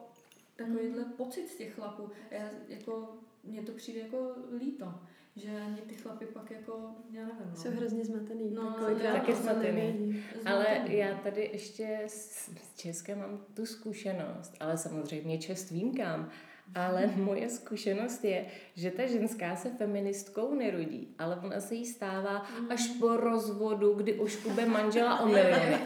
takovýhle 0.57 1.05
pocit 1.05 1.49
z 1.49 1.57
těch 1.57 1.75
chlapů. 1.75 2.11
A 2.31 2.35
Já, 2.35 2.51
jako, 2.69 3.09
mně 3.45 3.63
to 3.63 3.73
přijde 3.73 4.01
jako 4.01 4.35
líto, 4.59 4.95
že 5.37 5.51
ani 5.67 5.77
ty 5.77 5.95
chlapy 5.95 6.27
pak 6.27 6.51
jako, 6.51 6.95
já 7.11 7.23
nevím, 7.23 7.51
no. 7.51 7.57
Jsou 7.57 7.71
hrozně 7.71 8.05
zmatený. 8.05 8.51
No, 8.51 8.77
kolikrát 8.79 9.13
taky 9.13 9.35
zmatený. 9.35 10.25
Ale 10.45 10.67
já 10.87 11.19
tady 11.19 11.51
ještě 11.53 12.01
s 12.07 12.51
s 12.57 12.75
Českem 12.77 13.19
mám 13.19 13.45
tu 13.55 13.67
zkušenost, 13.67 14.55
ale 14.61 14.79
samozřejmě 14.79 15.39
čest 15.39 15.71
výjimkám. 15.71 16.31
Ale 16.75 17.11
moje 17.17 17.49
zkušenost 17.49 18.25
je, 18.25 18.45
že 18.75 18.91
ta 18.91 19.07
ženská 19.07 19.57
se 19.57 19.71
feministkou 19.71 20.55
nerodí, 20.55 21.09
ale 21.19 21.37
ona 21.37 21.61
se 21.61 21.75
jí 21.75 21.87
stává 21.87 22.47
až 22.71 22.87
po 22.87 23.17
rozvodu, 23.17 23.95
kdy 23.95 24.15
oškube 24.15 24.67
manžela 24.67 25.21
o 25.21 25.35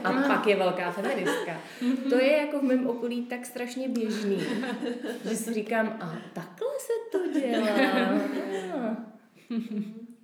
a 0.04 0.12
pak 0.28 0.46
je 0.46 0.56
velká 0.56 0.90
feministka. 0.90 1.60
To 2.08 2.18
je 2.18 2.36
jako 2.36 2.58
v 2.58 2.62
mém 2.62 2.86
okolí 2.86 3.26
tak 3.26 3.46
strašně 3.46 3.88
běžný, 3.88 4.40
že 5.28 5.36
si 5.36 5.54
říkám, 5.54 5.98
a 6.00 6.18
takhle 6.32 6.68
se 6.78 6.92
to 7.12 7.40
dělá. 7.40 7.66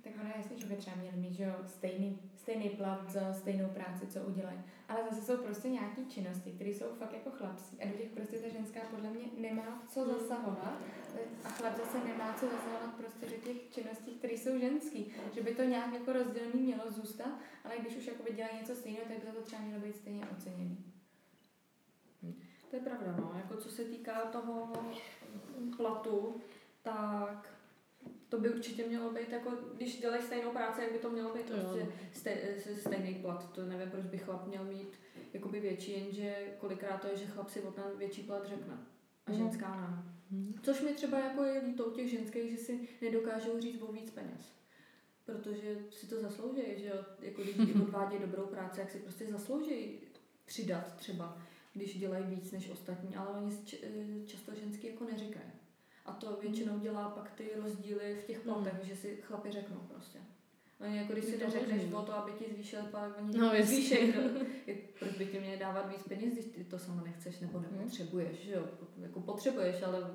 tak 0.03 0.13
ono 0.21 0.29
je 0.29 0.33
jasný, 0.37 0.59
že 0.59 0.65
by 0.65 0.75
třeba 0.75 0.95
měli 0.95 1.17
mít 1.17 1.33
že 1.33 1.53
stejný, 1.65 2.19
stejný 2.35 2.69
plat 2.69 3.09
za 3.09 3.33
stejnou 3.33 3.67
práci, 3.67 4.07
co 4.07 4.19
udělají. 4.19 4.59
Ale 4.89 4.99
zase 5.09 5.21
jsou 5.21 5.37
prostě 5.37 5.69
nějaké 5.69 6.01
činnosti, 6.09 6.51
které 6.51 6.69
jsou 6.69 6.85
fakt 6.99 7.13
jako 7.13 7.31
chlapský. 7.31 7.81
A 7.81 7.87
do 7.87 7.93
těch 7.93 8.09
prostě 8.09 8.37
ta 8.37 8.49
ženská 8.81 8.95
podle 8.95 9.09
mě 9.09 9.25
nemá 9.37 9.83
co 9.87 10.05
zasahovat. 10.05 10.81
A 11.43 11.49
chlap 11.49 11.77
zase 11.77 12.07
nemá 12.07 12.33
co 12.33 12.45
zasahovat 12.45 12.95
prostě 12.97 13.25
do 13.25 13.35
těch 13.35 13.69
činností, 13.71 14.11
které 14.11 14.33
jsou 14.33 14.59
ženský. 14.59 15.13
Že 15.33 15.41
by 15.41 15.55
to 15.55 15.63
nějak 15.63 15.93
jako 15.93 16.13
rozdělený 16.13 16.61
mělo 16.61 16.91
zůstat, 16.91 17.31
ale 17.63 17.77
když 17.79 17.95
už 17.95 18.07
jako 18.07 18.33
dělají 18.33 18.57
něco 18.57 18.75
stejného, 18.75 19.05
tak 19.07 19.17
by 19.17 19.31
to 19.31 19.41
třeba 19.41 19.61
mělo 19.61 19.81
být 19.81 19.95
stejně 19.95 20.27
oceněný. 20.37 20.77
To 22.69 22.75
je 22.75 22.81
pravda, 22.81 23.15
no. 23.19 23.33
Jako 23.35 23.57
co 23.57 23.69
se 23.69 23.83
týká 23.83 24.21
toho 24.21 24.73
platu, 25.77 26.41
tak 26.81 27.53
to 28.29 28.39
by 28.39 28.49
určitě 28.49 28.87
mělo 28.87 29.11
být, 29.11 29.29
jako 29.29 29.51
když 29.73 29.99
dělají 29.99 30.21
stejnou 30.21 30.51
práci, 30.51 30.81
jak 30.81 30.91
by 30.91 30.99
to 30.99 31.09
mělo 31.09 31.33
být 31.33 31.45
To 31.45 31.53
prostě 31.53 31.87
stej, 32.13 32.37
stejný 32.79 33.15
plat. 33.15 33.51
To 33.51 33.65
nevím, 33.65 33.91
proč 33.91 34.05
by 34.05 34.17
chlap 34.17 34.47
měl 34.47 34.63
mít 34.63 34.99
jakoby 35.33 35.59
větší, 35.59 35.91
jenže 35.91 36.35
kolikrát 36.59 36.97
to 37.01 37.07
je, 37.07 37.17
že 37.17 37.25
chlap 37.25 37.49
si 37.49 37.61
o 37.61 37.71
ten 37.71 37.83
větší 37.97 38.23
plat 38.23 38.45
řekne 38.47 38.73
a 39.25 39.31
Mhm. 39.31 39.39
ženská 39.39 39.75
ne. 39.81 40.03
Mhm. 40.31 40.53
Což 40.63 40.81
mi 40.81 40.93
třeba 40.93 41.19
jako 41.19 41.43
je 41.43 41.61
líto 41.61 41.85
u 41.85 41.91
těch 41.91 42.09
ženských, 42.11 42.51
že 42.51 42.57
si 42.57 42.87
nedokážou 43.01 43.59
říct 43.59 43.81
o 43.81 43.91
víc 43.91 44.11
peněz. 44.11 44.51
Protože 45.25 45.77
si 45.91 46.07
to 46.07 46.21
zaslouží, 46.21 46.61
že 46.77 46.87
jo, 46.87 47.05
jako 47.21 47.41
když 47.41 47.55
odvádějí 47.83 48.21
dobrou 48.21 48.45
práci, 48.45 48.79
jak 48.79 48.91
si 48.91 48.99
prostě 48.99 49.27
zaslouží 49.27 49.99
přidat 50.45 50.95
třeba, 50.95 51.37
když 51.73 51.97
dělají 51.99 52.25
víc 52.25 52.51
než 52.51 52.69
ostatní, 52.69 53.15
ale 53.15 53.29
oni 53.41 53.57
eh, 53.83 54.25
často 54.27 54.55
ženský 54.55 54.87
jako 54.87 55.03
neříkají. 55.03 55.45
A 56.05 56.11
to 56.13 56.37
většinou 56.41 56.79
dělá 56.79 57.09
pak 57.09 57.31
ty 57.31 57.51
rozdíly 57.55 58.15
v 58.21 58.23
těch 58.27 58.39
platech, 58.39 58.73
že 58.83 58.95
si 58.95 59.15
chlapi 59.21 59.51
řeknou 59.51 59.77
prostě. 59.93 60.19
Oni 60.81 60.97
jako 60.97 61.13
když 61.13 61.25
si 61.25 61.37
neřekneš 61.37 61.93
o 61.93 62.01
to, 62.01 62.13
aby 62.13 62.31
ti 62.31 62.45
zvýšil 62.53 62.79
pak 62.91 63.17
oni 63.21 63.37
No, 63.37 63.53
no, 63.53 63.65
zvýšej, 63.65 64.13
no. 64.15 64.21
Jak- 64.67 64.77
proč 64.99 65.11
by 65.17 65.25
ti 65.25 65.39
měli 65.39 65.57
dávat 65.57 65.89
víc 65.91 66.03
peněz, 66.07 66.33
když 66.33 66.45
ty 66.45 66.63
to 66.63 66.79
sama 66.79 67.01
nechceš 67.03 67.39
nebo 67.39 67.59
nepotřebuješ, 67.59 68.37
že 68.45 68.51
jo? 68.51 68.65
Jako 68.97 69.19
potřebuješ, 69.19 69.81
ale 69.83 70.11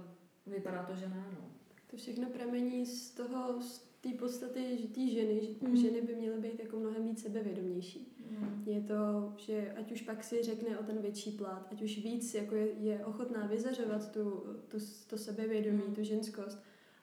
vypadá 0.47 0.83
to, 0.83 0.97
že 0.97 1.09
ne, 1.09 1.25
no. 1.33 1.49
To 1.91 1.97
všechno 1.97 2.29
pramení 2.31 2.87
z 2.87 3.11
toho, 3.11 3.63
z 3.63 3.87
té 4.01 4.09
podstaty, 4.19 4.79
že 4.79 4.89
ty 4.89 5.11
ženy, 5.11 5.41
že 5.41 5.67
Mm. 5.69 5.77
ženy 5.77 6.01
by 6.03 6.15
měly 6.15 6.41
být 6.41 6.61
jako 6.61 6.77
mnohem 6.77 7.05
víc 7.09 7.23
sebevědomější. 7.23 8.13
Je 8.67 8.81
to, 8.81 9.33
že 9.37 9.73
ať 9.79 9.93
už 9.93 10.03
pak 10.03 10.25
si 10.25 10.43
řekne 10.43 10.79
o 10.79 10.83
ten 10.83 10.99
větší 11.03 11.31
plat, 11.31 11.69
ať 11.73 11.83
už 11.83 11.99
víc 11.99 12.35
jako 12.35 12.55
je, 12.55 12.69
je 12.73 13.05
ochotná 13.05 13.47
vyzařovat 13.47 14.13
tu, 14.13 14.31
tu, 14.69 14.79
to 15.07 15.19
sebevědomí, 15.19 15.83
Mm. 15.89 15.95
tu 15.95 16.03
ženskost 16.03 16.59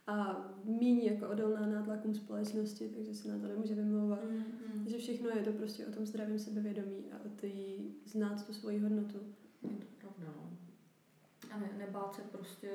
a 0.07 0.45
míní 0.63 1.05
jako 1.05 1.29
odolná 1.29 1.65
nátlakům 1.65 2.15
společnosti, 2.15 2.89
takže 2.89 3.13
se 3.15 3.27
na 3.27 3.39
to 3.39 3.47
nemůže 3.47 3.75
vymlouvat. 3.75 4.23
Mm. 4.23 4.87
Že 4.87 4.97
všechno 4.97 5.29
je 5.29 5.43
to 5.43 5.51
prostě 5.51 5.87
o 5.87 5.91
tom 5.91 6.05
zdravém 6.05 6.39
sebevědomí 6.39 7.11
a 7.11 7.25
o 7.25 7.29
té 7.29 7.47
znát 8.05 8.45
tu 8.45 8.53
svoji 8.53 8.79
hodnotu. 8.79 9.17
Je 9.61 9.77
to 9.77 9.85
pravda, 9.99 10.33
no. 10.37 10.57
A 11.51 11.57
ne, 11.57 11.69
nebát 11.77 12.15
se 12.15 12.21
prostě 12.21 12.69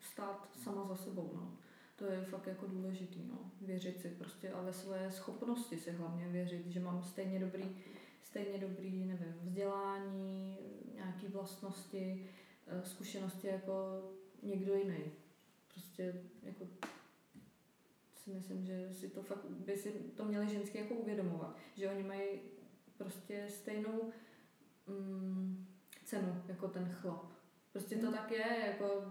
stát 0.00 0.48
sama 0.62 0.84
za 0.88 0.96
sebou, 0.96 1.30
no. 1.34 1.56
To 1.96 2.04
je 2.04 2.24
fakt 2.24 2.46
jako 2.46 2.66
důležitý, 2.66 3.20
no. 3.28 3.50
Věřit 3.60 4.00
si 4.00 4.08
prostě 4.08 4.50
a 4.50 4.62
ve 4.62 4.72
své 4.72 5.10
schopnosti 5.10 5.78
si 5.78 5.90
hlavně 5.90 6.28
věřit, 6.28 6.66
že 6.66 6.80
mám 6.80 7.02
stejně 7.02 7.40
dobrý, 7.40 7.76
stejně 8.22 8.58
dobrý, 8.58 9.04
nevím, 9.04 9.34
vzdělání, 9.42 10.58
nějaký 10.94 11.26
vlastnosti, 11.26 12.26
eh, 12.66 12.82
zkušenosti 12.84 13.46
jako 13.46 14.02
někdo 14.42 14.74
jiný. 14.74 15.04
Prostě 15.78 16.14
jako 16.42 16.68
si 18.14 18.30
myslím, 18.30 18.64
že 18.64 18.88
si 18.92 19.08
to 19.08 19.22
fakt, 19.22 19.44
by 19.44 19.76
si 19.76 19.92
to 19.92 20.24
měli 20.24 20.48
ženské 20.48 20.78
jako 20.78 20.94
uvědomovat, 20.94 21.56
že 21.74 21.90
oni 21.90 22.02
mají 22.02 22.40
prostě 22.96 23.46
stejnou 23.48 24.12
mm, 24.86 25.66
cenu 26.04 26.42
jako 26.48 26.68
ten 26.68 26.88
chlap. 26.92 27.32
Prostě 27.72 27.96
to 27.96 28.12
tak 28.12 28.30
je, 28.30 28.64
jako, 28.66 29.02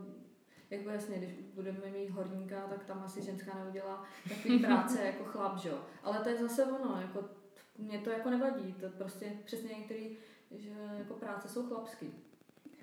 jako 0.70 0.90
jasně, 0.90 1.18
když 1.18 1.32
budeme 1.54 1.90
mít 1.90 2.10
horníka, 2.10 2.68
tak 2.68 2.86
tam 2.86 3.00
asi 3.00 3.22
ženská 3.22 3.64
neudělá 3.64 4.04
takový 4.30 4.60
práce 4.66 5.06
jako 5.06 5.24
chlap, 5.24 5.58
že 5.58 5.70
jo. 5.70 5.82
Ale 6.04 6.20
to 6.20 6.30
je 6.30 6.38
zase 6.38 6.66
ono, 6.66 7.02
jako, 7.02 7.30
mě 7.78 8.00
to 8.00 8.10
jako 8.10 8.30
nevadí, 8.30 8.74
to 8.74 8.90
prostě 8.90 9.38
přesně 9.46 9.70
některý, 9.70 10.18
že 10.52 10.74
jako 10.98 11.14
práce 11.14 11.50
jsou 11.50 11.68
chlapský. 11.68 12.27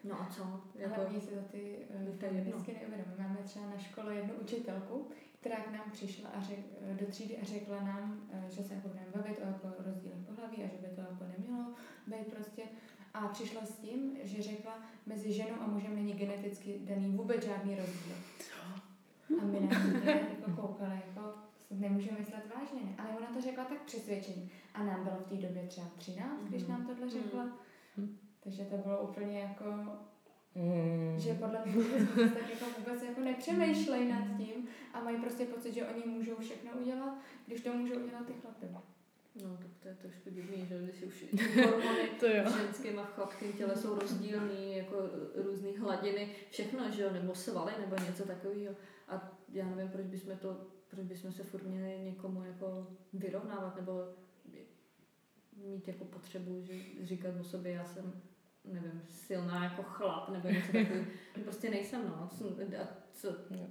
No 0.05 0.21
a 0.23 0.27
co? 0.27 0.61
Jako... 0.75 0.95
Hlavně 0.95 1.21
si 1.21 1.27
to 1.27 1.41
ty 1.51 1.87
mi 2.01 2.09
uh, 2.11 2.17
to 2.17 2.25
jedno. 2.25 2.39
feministky 2.41 2.73
neuvědomují. 2.81 3.19
Máme 3.19 3.39
třeba 3.45 3.67
na 3.67 3.79
škole 3.79 4.15
jednu 4.15 4.35
učitelku, 4.35 5.07
která 5.41 5.57
k 5.57 5.71
nám 5.73 5.91
přišla 5.93 6.29
a 6.31 6.41
řek, 6.43 6.59
eh, 6.81 6.95
do 6.95 7.07
třídy 7.07 7.39
a 7.39 7.45
řekla 7.45 7.83
nám, 7.83 8.29
eh, 8.33 8.45
že 8.51 8.63
se 8.63 8.75
jako 8.75 8.89
budeme 8.89 9.07
bavit 9.17 9.39
o 9.39 9.47
jako 9.47 9.83
rozdílech 9.87 10.19
pohlaví 10.27 10.57
a 10.57 10.67
že 10.67 10.77
by 10.81 10.87
to 10.95 11.01
jako 11.01 11.25
nemělo 11.39 11.75
být 12.07 12.35
prostě. 12.35 12.63
A 13.15 13.29
přišla 13.29 13.65
s 13.67 13.77
tím, 13.77 14.17
že 14.23 14.43
řekla, 14.43 14.79
mezi 15.07 15.33
ženou 15.33 15.55
a 15.61 15.67
mužem 15.67 15.95
není 15.95 16.13
geneticky 16.13 16.79
daný 16.85 17.09
vůbec 17.17 17.45
žádný 17.45 17.75
rozdíl. 17.77 18.15
A 19.43 19.45
my 19.45 19.61
na 19.61 19.79
ní 19.85 19.95
jako 20.31 20.63
koukali, 20.63 20.95
jako 21.07 21.21
to 21.69 21.75
nemůžeme 21.75 22.19
myslet 22.19 22.45
vážně, 22.55 22.81
ne? 22.85 22.95
Ale 22.99 23.09
ona 23.19 23.27
to 23.27 23.41
řekla 23.41 23.65
tak 23.65 23.83
přesvědčeně. 23.83 24.49
A 24.75 24.83
nám 24.85 25.05
bylo 25.05 25.17
v 25.17 25.25
té 25.29 25.35
době 25.49 25.63
třeba 25.69 25.87
13, 25.99 26.43
když 26.49 26.63
Mhm. 26.63 26.71
nám 26.73 26.87
tohle 26.87 27.11
řekla. 27.11 27.45
Mhm. 27.97 28.19
Takže 28.45 28.65
to 28.65 28.77
bylo 28.77 29.03
úplně 29.03 29.39
jako 29.41 29.65
Mm. 30.57 31.19
že 31.19 31.35
podle 31.35 31.61
mě 31.65 31.75
vůbec 31.75 32.03
tak 32.35 32.51
jako 32.51 32.65
vůbec 32.79 33.03
jako 33.03 33.21
nepřemýšlej 33.21 34.09
nad 34.09 34.37
tím 34.37 34.69
a 34.93 35.01
mají 35.01 35.17
prostě 35.21 35.45
pocit, 35.45 35.75
že 35.75 35.87
oni 35.87 36.07
můžou 36.07 36.37
všechno 36.37 36.71
udělat, 36.81 37.19
když 37.47 37.61
to 37.63 37.73
můžou 37.73 37.95
udělat 37.95 38.27
ty 38.27 38.33
chlapy. 38.33 38.67
no 39.43 39.57
tak 39.57 39.71
to 39.83 39.89
je 39.89 39.95
trošku 39.95 40.31
divný, 40.31 40.67
že 40.67 40.79
když 40.83 41.03
už 41.03 41.25
ty 41.31 41.63
hormony 41.63 42.09
To 42.21 42.27
jo. 42.27 42.45
v 42.45 42.59
ženském 42.59 42.99
a 42.99 43.03
v 43.05 43.13
chlapském 43.15 43.53
těle 43.53 43.77
jsou 43.77 43.95
rozdílný, 43.99 44.77
jako 44.77 44.97
různé 45.35 45.71
hladiny, 45.81 46.29
všechno, 46.51 46.91
že 46.91 47.03
jo, 47.03 47.13
nebo 47.13 47.35
svaly, 47.35 47.73
nebo 47.81 47.97
něco 48.09 48.25
takového. 48.27 48.75
A 49.09 49.33
já 49.53 49.67
nevím, 49.67 49.93
proč 49.93 50.07
bychom 50.07 50.37
to, 50.37 50.57
proč 50.89 51.05
bychom 51.05 51.33
se 51.33 51.43
furt 51.43 51.65
měli 51.65 51.99
někomu 52.05 52.45
jako 52.45 52.87
vyrovnávat, 53.13 53.77
nebo 53.77 53.93
mít 55.57 55.89
jako 55.89 56.05
potřebu, 56.05 56.63
že 56.63 56.75
říkat 57.03 57.35
o 57.41 57.45
sobě, 57.45 57.73
já 57.73 57.85
jsem, 57.85 58.13
nevím, 58.65 59.03
silná 59.09 59.65
jako 59.65 59.83
chlap, 59.83 60.29
nebo 60.29 60.49
něco 60.49 60.67
takového. 60.67 61.05
Prostě 61.45 61.71
nejsem, 61.71 62.03
no. 62.07 62.15
A 62.23 62.27
co, 63.15 63.29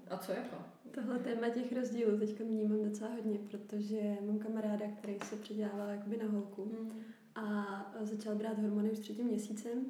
a 0.09 0.17
co, 0.17 0.31
jako? 0.31 0.55
Tohle 0.91 1.19
téma 1.19 1.49
těch 1.49 1.73
rozdílů 1.73 2.19
teďka 2.19 2.43
vnímám 2.43 2.83
docela 2.83 3.09
hodně, 3.11 3.39
protože 3.39 4.17
mám 4.27 4.39
kamaráda, 4.39 4.85
který 4.97 5.19
se 5.23 5.35
předělával 5.35 5.89
jakoby 5.89 6.17
na 6.17 6.25
holku 6.31 6.91
a 7.35 7.65
začal 8.01 8.35
brát 8.35 8.59
hormony 8.59 8.91
už 8.91 8.99
třetím 8.99 9.27
měsícem 9.27 9.85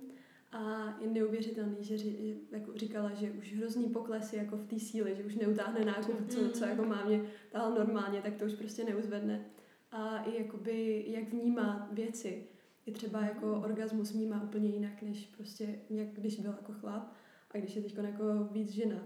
a 0.51 0.93
je 1.01 1.07
neuvěřitelný, 1.07 1.77
že 1.79 1.97
ři, 1.97 2.37
jako 2.51 2.77
říkala, 2.77 3.13
že 3.13 3.31
už 3.31 3.53
hrozný 3.53 3.89
pokles 3.89 4.33
je 4.33 4.39
jako 4.39 4.57
v 4.57 4.67
té 4.67 4.79
síle, 4.79 5.15
že 5.15 5.23
už 5.23 5.35
neutáhne 5.35 5.85
nákup, 5.85 6.29
co, 6.29 6.49
co 6.49 6.65
jako 6.65 6.85
má 6.85 7.05
mě 7.05 7.21
tahal 7.51 7.71
normálně, 7.73 8.21
tak 8.21 8.35
to 8.35 8.45
už 8.45 8.53
prostě 8.53 8.83
neuzvedne. 8.83 9.45
A 9.91 10.17
i 10.17 10.43
jakoby, 10.43 11.05
jak 11.07 11.29
vnímá 11.29 11.89
věci, 11.91 12.47
je 12.85 12.93
třeba 12.93 13.21
jako 13.21 13.61
orgasmus 13.61 14.11
vnímá 14.11 14.43
úplně 14.43 14.69
jinak, 14.69 15.01
než 15.01 15.25
prostě, 15.25 15.75
jak 15.89 16.07
když 16.07 16.39
byl 16.39 16.51
jako 16.51 16.73
chlap 16.73 17.13
a 17.51 17.57
když 17.57 17.75
je 17.75 17.81
teď 17.81 17.97
jako 17.97 18.23
víc 18.51 18.71
žena. 18.71 18.99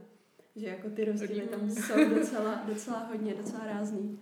Že 0.56 0.68
jako 0.68 0.90
ty 0.90 1.06
rozdíly 1.06 1.48
tam 1.48 1.72
jsou 1.72 2.10
docela, 2.16 2.64
docela 2.68 3.00
hodně, 3.00 3.34
docela 3.36 3.66
rázný. 3.66 4.20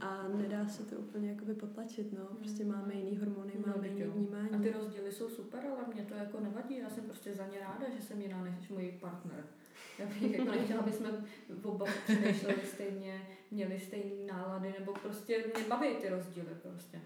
A 0.00 0.28
nedá 0.28 0.68
se 0.68 0.82
to 0.82 0.96
úplně 0.96 1.30
jakoby 1.30 1.54
potlačit, 1.54 2.12
no. 2.12 2.24
Prostě 2.24 2.64
máme 2.64 2.94
jiný 2.94 3.16
hormony, 3.16 3.52
No, 3.56 3.62
máme 3.66 3.88
teď 3.88 3.98
jiný 3.98 4.10
vnímání. 4.10 4.50
A 4.50 4.58
ty 4.58 4.70
rozdíly 4.70 5.12
jsou 5.12 5.28
super, 5.28 5.66
ale 5.66 5.94
mě 5.94 6.04
to 6.04 6.14
jako 6.14 6.40
nevadí. 6.40 6.78
Já 6.78 6.90
jsem 6.90 7.04
prostě 7.04 7.34
za 7.34 7.46
ně 7.46 7.60
ráda, 7.60 7.90
že 7.96 8.02
jsem 8.02 8.20
jiná 8.20 8.44
než 8.44 8.68
můj 8.68 8.94
partner. 9.00 9.44
Já 9.98 10.06
bych 10.06 10.22
jako 10.22 10.50
nechtěla, 10.50 10.80
aby 10.80 10.92
jsme 10.92 11.24
oba 11.62 11.86
přemýšleli 12.04 12.60
stejně, 12.64 13.22
měli 13.50 13.78
stejné 13.80 14.32
nálady, 14.32 14.74
nebo 14.78 14.92
prostě 14.92 15.44
mě 15.56 15.68
baví 15.68 15.88
ty 16.00 16.08
rozdíly 16.08 16.56
prostě. 16.62 17.00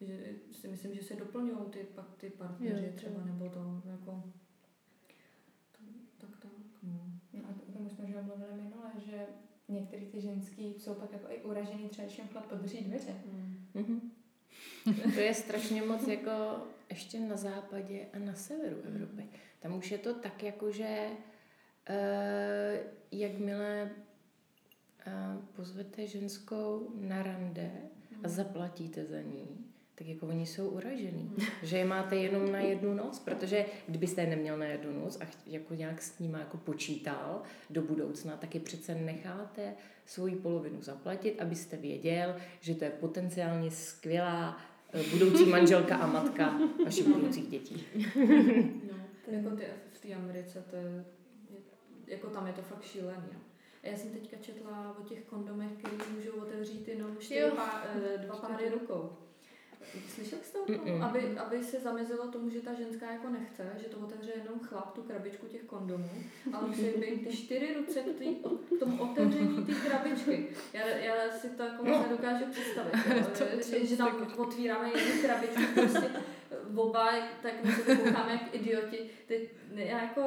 Že 0.00 0.34
si 0.52 0.68
myslím, 0.68 0.94
že 0.94 1.02
se 1.02 1.16
doplňují 1.16 1.70
ty, 1.70 1.78
pak 1.78 2.14
ty 2.16 2.30
partneři 2.30 2.86
Jo, 2.86 2.92
třeba, 2.96 3.20
jo. 3.20 3.26
nebo 3.26 3.48
to 3.48 3.82
jako... 3.90 4.22
Tak, 6.18 6.30
tak, 6.40 6.50
no. 6.82 7.12
No 7.32 7.40
a 7.44 7.68
o 7.68 7.72
tom 7.72 7.86
už 7.86 7.92
jsme 7.92 8.06
že 8.06 8.22
mluvili 8.22 8.52
minule, 8.62 8.92
že 9.06 9.26
některý 9.68 10.06
ty 10.06 10.20
ženský 10.20 10.74
jsou 10.78 10.94
pak 10.94 11.12
jako 11.12 11.26
i 11.28 11.42
uražený 11.42 11.88
třeba, 11.88 12.06
když 12.06 12.18
jim 12.18 12.28
chlap 12.28 12.46
podrží 12.46 12.84
dveře. 12.84 13.14
Mhm. 13.74 14.10
To 15.14 15.20
je 15.20 15.34
strašně 15.34 15.82
moc 15.82 16.08
jako 16.08 16.30
ještě 16.90 17.20
na 17.20 17.36
západě 17.36 18.06
a 18.12 18.18
na 18.18 18.34
severu 18.34 18.76
Evropy. 18.76 19.28
Tam 19.60 19.74
už 19.74 19.90
je 19.90 19.98
to 19.98 20.14
tak 20.14 20.42
jako, 20.42 20.70
že 20.72 21.10
Uh, 21.90 22.86
jakmile 23.12 23.90
uh, 25.06 25.44
pozvete 25.44 26.06
ženskou 26.06 26.92
na 26.94 27.22
rande 27.22 27.70
a 28.24 28.28
zaplatíte 28.28 29.04
za 29.04 29.20
ní, 29.20 29.69
tak 30.00 30.08
jako 30.08 30.26
oni 30.26 30.46
jsou 30.46 30.68
uražený, 30.68 31.32
že 31.62 31.78
je 31.78 31.84
máte 31.84 32.16
jenom 32.16 32.52
na 32.52 32.60
jednu 32.60 32.94
noc, 32.94 33.18
protože 33.18 33.66
kdybyste 33.86 34.20
je 34.20 34.30
neměl 34.30 34.58
na 34.58 34.66
jednu 34.66 35.00
noc 35.00 35.18
a 35.20 35.26
jako 35.46 35.74
nějak 35.74 36.02
s 36.02 36.18
ním 36.18 36.34
jako 36.34 36.56
počítal 36.56 37.42
do 37.70 37.82
budoucna, 37.82 38.36
tak 38.36 38.54
je 38.54 38.60
přece 38.60 38.94
necháte 38.94 39.74
svoji 40.06 40.36
polovinu 40.36 40.82
zaplatit, 40.82 41.40
abyste 41.40 41.76
věděl, 41.76 42.36
že 42.60 42.74
to 42.74 42.84
je 42.84 42.90
potenciálně 42.90 43.70
skvělá 43.70 44.58
eh, 44.92 45.02
budoucí 45.02 45.44
manželka 45.44 45.96
a 45.96 46.06
matka 46.06 46.58
vašich 46.84 47.08
budoucích 47.08 47.48
dětí. 47.48 47.84
no, 48.92 48.98
jako 49.26 49.56
ty, 49.56 49.64
v 49.92 50.00
té 50.00 50.14
Americe, 50.14 50.64
to 50.70 50.76
je, 50.76 51.04
jako 52.06 52.26
tam 52.26 52.46
je 52.46 52.52
to 52.52 52.62
fakt 52.62 52.84
šílený. 52.84 53.28
Já 53.82 53.96
jsem 53.96 54.10
teďka 54.10 54.36
četla 54.36 54.96
o 55.00 55.02
těch 55.02 55.24
kondomech, 55.24 55.72
které 55.78 56.10
můžou 56.16 56.32
otevřít 56.32 56.88
jenom 56.88 57.16
čtyři 57.18 57.50
pá, 57.56 57.84
eh, 57.94 58.18
dva 58.18 58.36
páry 58.36 58.68
rukou. 58.68 59.16
Slyšel 60.08 60.38
jste 60.42 60.58
o 60.58 60.64
tom? 60.64 61.02
Aby, 61.02 61.38
aby 61.38 61.64
se 61.64 61.80
zamezilo 61.80 62.28
tomu, 62.28 62.50
že 62.50 62.60
ta 62.60 62.74
ženská 62.74 63.12
jako 63.12 63.28
nechce, 63.28 63.72
že 63.82 63.88
to 63.88 63.98
otevře 63.98 64.30
jenom 64.30 64.60
chlap, 64.60 64.94
tu 64.94 65.02
krabičku 65.02 65.46
těch 65.46 65.62
kondomů, 65.62 66.10
ale 66.52 66.68
musí 66.68 66.82
být 66.82 67.28
ty 67.28 67.36
čtyři 67.36 67.74
ruce 67.74 68.00
k, 68.00 68.18
tý, 68.18 68.34
k 68.76 68.78
tomu 68.78 69.02
otevření 69.02 69.64
té 69.64 69.72
krabičky. 69.74 70.46
Já, 70.72 70.88
já 70.88 71.30
si 71.30 71.48
to 71.48 71.62
jako 71.62 71.84
moc 71.84 72.02
nedokážu 72.02 72.44
představit. 72.50 72.94
Jo, 73.40 73.46
že, 73.70 73.86
že 73.86 73.96
tam 73.96 74.26
otvíráme 74.36 74.88
jednu 74.88 75.22
krabičku, 75.22 75.62
prostě 75.74 76.10
oba, 76.76 77.10
tak 77.42 77.64
my 77.64 77.72
se 77.72 77.82
to 77.82 77.96
koukáme 77.96 78.32
jak 78.32 78.54
idioti. 78.54 79.10
Teď, 79.26 79.50
já 79.74 80.02
jako 80.02 80.22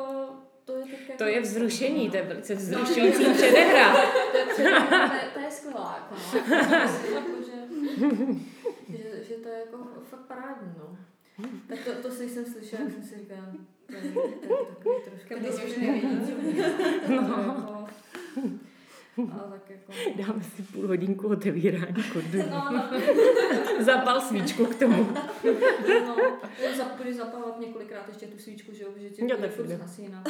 to 0.65 0.75
je, 0.75 0.85
jako... 0.91 1.17
to 1.17 1.23
je 1.23 1.41
vzrušení, 1.41 2.09
to 2.09 2.17
je 2.17 2.23
velice 2.23 2.55
vzrušující 2.55 3.23
no, 3.23 3.33
předehra. 3.33 3.95
to, 4.31 4.37
je, 4.37 4.45
to, 4.45 4.61
je, 4.61 5.29
to 5.33 5.39
je 5.39 5.51
skvělá, 5.51 5.99
jako, 5.99 6.15
no. 6.49 6.55
jako, 7.13 7.31
že, 7.45 7.57
že, 8.97 9.23
že 9.23 9.35
to 9.35 9.49
je 9.49 9.59
jako 9.59 9.77
fakt 10.13 10.25
parádní, 10.27 10.73
no. 10.77 10.97
Tak 11.67 11.79
to, 11.85 11.91
to 12.01 12.11
si 12.11 12.29
jsem 12.29 12.45
slyšela, 12.45 12.83
jak 12.83 12.93
jsem 12.93 13.03
si 13.03 13.19
říkala, 13.19 13.53
to 13.87 13.93
je, 13.95 14.01
to 14.01 14.19
je 14.49 14.65
takový 14.65 15.05
trošku... 15.05 15.35
Když 15.39 15.71
už 15.71 15.77
nevidí, 15.77 16.61
no. 17.09 17.87
A 19.17 19.37
tak 19.37 19.69
jako... 19.69 19.93
Dáme 20.15 20.43
si 20.43 20.63
půl 20.63 20.87
hodinku 20.87 21.27
otevírání 21.27 22.03
kondonů. 22.13 22.49
No, 22.49 22.71
no. 22.71 23.83
Zapal 23.83 24.21
svíčku 24.21 24.65
k 24.65 24.75
tomu. 24.75 25.07
no, 26.05 26.39
když 27.03 27.15
zapávat 27.15 27.59
několikrát 27.59 28.07
ještě 28.07 28.27
tu 28.27 28.37
svíčku, 28.37 28.73
že 28.73 28.83
jo, 28.83 28.89
že 28.97 29.09
tě 29.09 29.35
bude 29.35 29.49
furt 29.49 29.67
zhasínat. 29.67 30.27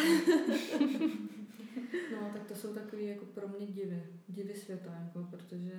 No, 2.11 2.29
tak 2.33 2.43
to 2.47 2.55
jsou 2.55 2.73
takové 2.73 3.01
jako 3.01 3.25
pro 3.25 3.47
mě 3.47 3.65
divy, 3.67 4.03
divy 4.27 4.53
světa, 4.53 4.97
jako, 5.03 5.27
protože 5.29 5.71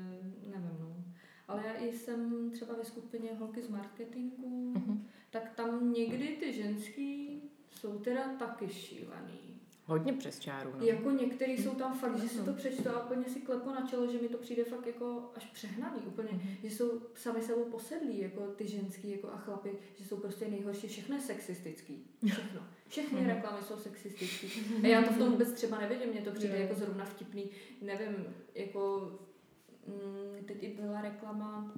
nevím, 0.46 0.76
no. 0.80 1.04
Ale 1.48 1.62
já 1.66 1.74
i 1.74 1.92
jsem 1.92 2.50
třeba 2.50 2.74
ve 2.74 2.84
skupině 2.84 3.34
holky 3.34 3.62
z 3.62 3.68
marketingu, 3.68 4.72
uh-huh. 4.76 4.98
tak 5.30 5.50
tam 5.50 5.92
někdy 5.92 6.28
ty 6.28 6.52
ženský 6.52 7.42
jsou 7.70 7.98
teda 7.98 8.28
taky 8.38 8.68
šílený. 8.68 9.54
Hodně 9.86 10.12
přes 10.12 10.38
čáru, 10.38 10.72
no. 10.78 10.86
Jako 10.86 11.10
některý 11.10 11.58
jsou 11.58 11.74
tam 11.74 11.98
fakt, 11.98 12.18
že 12.18 12.28
si 12.28 12.42
to 12.42 12.52
přečtu 12.52 12.88
a 12.88 13.04
úplně 13.04 13.24
si 13.24 13.40
klepu 13.40 13.70
na 13.70 13.86
čelo, 13.86 14.12
že 14.12 14.22
mi 14.22 14.28
to 14.28 14.38
přijde 14.38 14.64
fakt 14.64 14.86
jako 14.86 15.30
až 15.36 15.44
přehnaný 15.44 16.00
úplně, 16.06 16.28
mm-hmm. 16.28 16.56
že 16.62 16.70
jsou 16.70 17.00
sami 17.14 17.42
sebou 17.42 17.64
posedlí, 17.64 18.20
jako 18.20 18.46
ty 18.46 18.68
ženský 18.68 19.10
jako 19.10 19.28
a 19.28 19.36
chlapy, 19.36 19.70
že 19.98 20.04
jsou 20.04 20.16
prostě 20.16 20.48
nejhorší, 20.48 20.88
všechno 20.88 21.16
je 21.16 21.22
sexistický, 21.22 22.06
všechno. 22.26 22.60
Všechny 22.88 23.20
mm-hmm. 23.20 23.26
reklamy 23.26 23.58
jsou 23.62 23.76
sexistické. 23.76 24.46
A 24.82 24.86
já 24.86 25.02
to 25.02 25.12
v 25.12 25.18
tom 25.18 25.30
vůbec 25.30 25.52
třeba 25.52 25.78
nevidím, 25.78 26.08
mně 26.08 26.20
to 26.20 26.30
přijde 26.30 26.58
jako 26.58 26.74
zrovna 26.74 27.04
vtipný, 27.04 27.50
nevím, 27.82 28.26
jako 28.54 29.12
mm, 29.86 30.44
teď 30.44 30.62
i 30.62 30.68
byla 30.68 31.00
reklama 31.00 31.72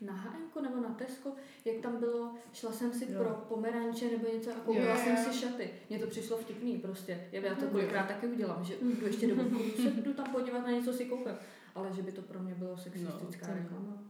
na 0.00 0.12
H&M 0.12 0.62
nebo 0.62 0.80
na 0.80 0.94
Tesco, 0.94 1.32
jak 1.64 1.76
tam 1.76 1.96
bylo, 1.96 2.34
šla 2.52 2.72
jsem 2.72 2.92
si 2.92 3.12
jo. 3.12 3.18
pro 3.18 3.30
pomeranče 3.48 4.10
nebo 4.10 4.32
něco 4.32 4.50
a 4.50 4.54
koupila 4.54 4.96
jsem 4.96 5.16
si 5.16 5.40
šaty. 5.40 5.70
Mně 5.90 5.98
to 5.98 6.06
přišlo 6.06 6.36
vtipný 6.36 6.78
prostě. 6.78 7.28
Já, 7.32 7.54
to 7.54 7.66
kolikrát 7.66 8.08
taky 8.08 8.26
udělám, 8.26 8.64
že 8.64 8.74
jdu 8.82 9.06
ještě 9.06 9.34
do 9.34 9.42
obchodu, 9.42 9.70
se 9.70 9.90
jdu 9.90 10.14
tam 10.14 10.32
podívat 10.32 10.66
na 10.66 10.70
něco 10.70 10.92
si 10.92 11.04
koupím. 11.04 11.34
Ale 11.74 11.92
že 11.92 12.02
by 12.02 12.12
to 12.12 12.22
pro 12.22 12.38
mě 12.38 12.54
bylo 12.54 12.76
sexistická 12.76 13.46
no, 13.48 13.54
reklama, 13.54 14.02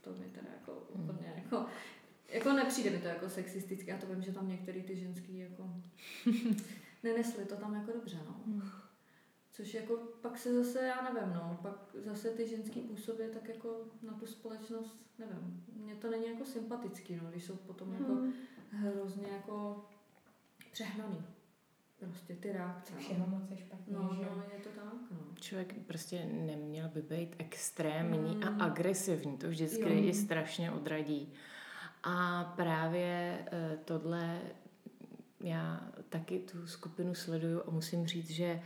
to 0.00 0.10
mi 0.10 0.24
teda 0.24 0.48
jako 0.60 0.82
hmm. 0.94 1.04
úplně 1.04 1.32
jako, 1.36 1.66
jako 2.28 2.52
nepřijde 2.52 2.90
mi 2.90 2.98
to 2.98 3.08
jako 3.08 3.28
sexistické, 3.28 3.90
já 3.90 3.98
to 3.98 4.06
vím, 4.06 4.22
že 4.22 4.32
tam 4.32 4.48
některý 4.48 4.82
ty 4.82 4.96
ženský 4.96 5.38
jako 5.38 5.70
nenesli 7.02 7.44
to 7.44 7.56
tam 7.56 7.74
jako 7.74 7.92
dobře, 7.92 8.18
no. 8.26 8.40
Hmm. 8.46 8.62
Což 9.56 9.74
jako 9.74 9.96
pak 9.96 10.38
se 10.38 10.54
zase, 10.54 10.86
já 10.86 11.02
nevím, 11.02 11.34
no, 11.34 11.58
pak 11.62 11.74
zase 11.94 12.30
ty 12.30 12.48
ženský 12.48 12.80
působí 12.80 13.24
tak 13.34 13.48
jako 13.48 13.84
na 14.02 14.12
tu 14.12 14.26
společnost, 14.26 14.98
nevím, 15.18 15.64
mně 15.76 15.94
to 15.94 16.10
není 16.10 16.26
jako 16.26 16.44
sympatický, 16.44 17.16
no, 17.16 17.30
když 17.30 17.44
jsou 17.44 17.56
potom 17.56 17.92
jako 17.92 18.12
hmm. 18.12 18.32
hrozně 18.70 19.28
jako 19.28 19.84
přehnaný. 20.72 21.22
Prostě 21.98 22.34
ty 22.36 22.52
reakce. 22.52 22.92
No. 22.94 23.00
Všeho 23.00 23.26
moc 23.26 23.50
je 23.50 23.56
špatně, 23.56 23.94
no, 23.94 24.10
že? 24.16 24.22
no, 24.22 24.42
je 24.52 24.60
to 24.62 24.68
tak, 24.68 24.94
no. 25.10 25.18
Člověk 25.40 25.74
prostě 25.86 26.24
neměl 26.24 26.88
by 26.88 27.02
být 27.02 27.36
extrémní 27.38 28.34
hmm. 28.34 28.44
a 28.44 28.64
agresivní, 28.64 29.38
to 29.38 29.48
vždycky 29.48 30.06
je 30.06 30.14
strašně 30.14 30.70
odradí. 30.70 31.32
A 32.02 32.44
právě 32.44 33.38
uh, 33.52 33.78
tohle 33.84 34.40
já 35.40 35.92
taky 36.08 36.38
tu 36.38 36.66
skupinu 36.66 37.14
sleduju 37.14 37.62
a 37.66 37.70
musím 37.70 38.06
říct, 38.06 38.30
že 38.30 38.62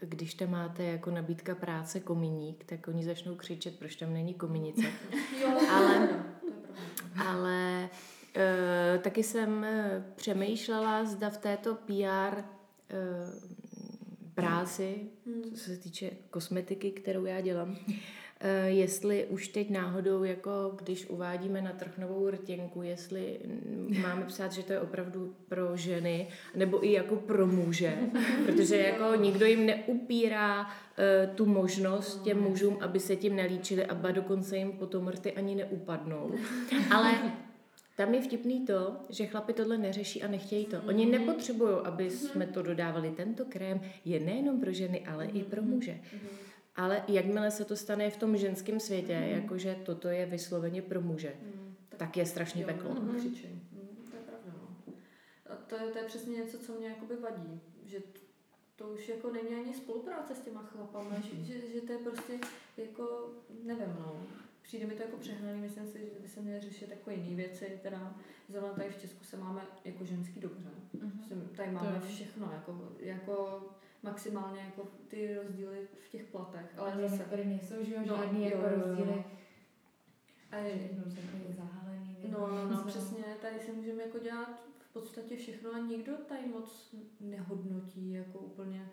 když 0.00 0.34
tam 0.34 0.50
máte 0.50 0.84
jako 0.84 1.10
nabídka 1.10 1.54
práce 1.54 2.00
kominík, 2.00 2.64
tak 2.64 2.88
oni 2.88 3.04
začnou 3.04 3.34
křičet, 3.34 3.78
proč 3.78 3.96
tam 3.96 4.12
není 4.12 4.34
kominice. 4.34 4.82
jo, 5.42 5.48
ale, 5.70 6.08
ale 7.26 7.88
uh, 8.36 9.02
taky 9.02 9.22
jsem 9.22 9.64
eh, 9.64 10.04
přemýšlela, 10.16 11.04
zda 11.04 11.30
v 11.30 11.38
této 11.38 11.74
PR 11.74 12.36
uh, 12.36 12.44
eh, 12.90 13.54
práci, 14.34 15.10
hmm. 15.26 15.42
co 15.42 15.64
se 15.64 15.76
týče 15.76 16.10
kosmetiky, 16.30 16.90
kterou 16.90 17.24
já 17.24 17.40
dělám, 17.40 17.76
jestli 18.64 19.26
už 19.26 19.48
teď 19.48 19.70
náhodou, 19.70 20.24
jako 20.24 20.74
když 20.82 21.06
uvádíme 21.08 21.62
na 21.62 21.72
trh 21.72 21.98
novou 21.98 22.30
rtěnku, 22.30 22.82
jestli 22.82 23.38
máme 24.02 24.24
psát, 24.24 24.52
že 24.52 24.62
to 24.62 24.72
je 24.72 24.80
opravdu 24.80 25.34
pro 25.48 25.76
ženy, 25.76 26.28
nebo 26.54 26.86
i 26.86 26.92
jako 26.92 27.16
pro 27.16 27.46
muže, 27.46 27.98
protože 28.46 28.76
jako 28.76 29.14
nikdo 29.14 29.46
jim 29.46 29.66
neupírá 29.66 30.60
uh, 30.60 30.66
tu 31.34 31.46
možnost 31.46 32.22
těm 32.22 32.40
mužům, 32.40 32.78
aby 32.80 33.00
se 33.00 33.16
tím 33.16 33.36
nelíčili 33.36 33.86
a 33.86 33.94
ba 33.94 34.10
dokonce 34.10 34.56
jim 34.56 34.72
potom 34.72 35.08
rty 35.08 35.32
ani 35.32 35.54
neupadnou. 35.54 36.34
Ale 36.90 37.12
tam 37.96 38.14
je 38.14 38.22
vtipný 38.22 38.66
to, 38.66 38.96
že 39.08 39.26
chlapi 39.26 39.52
tohle 39.52 39.78
neřeší 39.78 40.22
a 40.22 40.28
nechtějí 40.28 40.66
to. 40.66 40.76
Oni 40.86 41.06
nepotřebují, 41.06 41.70
aby 41.84 42.10
jsme 42.10 42.46
to 42.46 42.62
dodávali. 42.62 43.10
Tento 43.10 43.44
krém 43.44 43.80
je 44.04 44.20
nejenom 44.20 44.60
pro 44.60 44.72
ženy, 44.72 45.00
ale 45.06 45.26
i 45.26 45.42
pro 45.42 45.62
muže. 45.62 46.00
Ale 46.76 47.04
jakmile 47.08 47.50
se 47.50 47.64
to 47.64 47.76
stane 47.76 48.10
v 48.10 48.16
tom 48.16 48.36
ženském 48.36 48.80
světě, 48.80 49.20
mm. 49.20 49.42
jakože 49.42 49.76
toto 49.84 50.08
je 50.08 50.26
vysloveně 50.26 50.82
pro 50.82 51.00
muže, 51.00 51.34
mm. 51.42 51.74
tak, 51.88 51.98
tak 51.98 52.16
je 52.16 52.26
strašně 52.26 52.62
jo, 52.62 52.68
peklo. 52.68 52.94
Mm. 52.94 53.00
Mm, 53.00 53.20
to 54.10 54.16
je 54.16 54.22
pravda, 54.22 54.52
no. 54.52 54.94
A 55.50 55.56
to 55.56 55.76
je, 55.76 55.82
to 55.92 55.98
je 55.98 56.04
přesně 56.04 56.32
něco, 56.36 56.58
co 56.58 56.72
mě 56.72 56.88
jakoby 56.88 57.16
vadí, 57.16 57.60
že 57.86 57.98
to 58.76 58.88
už 58.88 59.08
jako 59.08 59.32
není 59.32 59.54
ani 59.54 59.74
spolupráce 59.74 60.34
s 60.34 60.40
těma 60.40 60.62
chlapama, 60.62 61.14
že, 61.20 61.44
že, 61.44 61.72
že 61.74 61.80
to 61.80 61.92
je 61.92 61.98
prostě 61.98 62.32
jako, 62.76 63.30
nevím, 63.64 63.96
no, 63.98 64.26
přijde 64.62 64.86
mi 64.86 64.94
to 64.94 65.02
jako 65.02 65.16
přehnaný, 65.16 65.60
myslím 65.60 65.86
si, 65.86 65.98
že 65.98 66.20
by 66.20 66.28
se 66.28 66.40
měly 66.40 66.60
řešit 66.60 66.90
jako 66.90 67.10
jiné 67.10 67.36
věci, 67.36 67.78
teda 67.82 68.16
zrovna 68.48 68.72
tady 68.72 68.90
v 68.90 69.00
Česku 69.00 69.24
se 69.24 69.36
máme 69.36 69.62
jako 69.84 70.04
ženský 70.04 70.40
dobře. 70.40 70.70
Mm-hmm. 70.98 71.48
Tady 71.56 71.70
máme 71.70 72.00
všechno, 72.00 72.50
jako, 72.52 72.92
jako 72.98 73.62
maximálně 74.04 74.60
jako 74.60 74.88
ty 75.08 75.34
rozdíly 75.34 75.88
v 76.06 76.08
těch 76.08 76.24
platech. 76.24 76.78
Ale, 76.78 76.92
ale 76.92 77.08
zase 77.08 77.24
tady 77.24 77.44
nejsou 77.44 77.84
že 77.84 77.98
no, 77.98 78.04
žádný 78.04 78.44
jako 78.44 78.62
jo, 78.62 78.68
rozdíly. 78.76 79.24
A 80.50 80.56
je, 80.56 80.74
jednou 80.74 81.04
se 81.04 81.20
zahalený. 81.56 82.16
No, 82.30 82.38
no, 82.38 82.70
no, 82.70 82.82
přesně, 82.86 83.24
tady 83.42 83.60
se 83.60 83.72
můžeme 83.72 84.02
jako 84.02 84.18
dělat 84.18 84.62
v 84.78 84.92
podstatě 84.92 85.36
všechno 85.36 85.74
a 85.74 85.78
nikdo 85.78 86.12
tady 86.16 86.46
moc 86.46 86.94
nehodnotí 87.20 88.12
jako 88.12 88.38
úplně, 88.38 88.90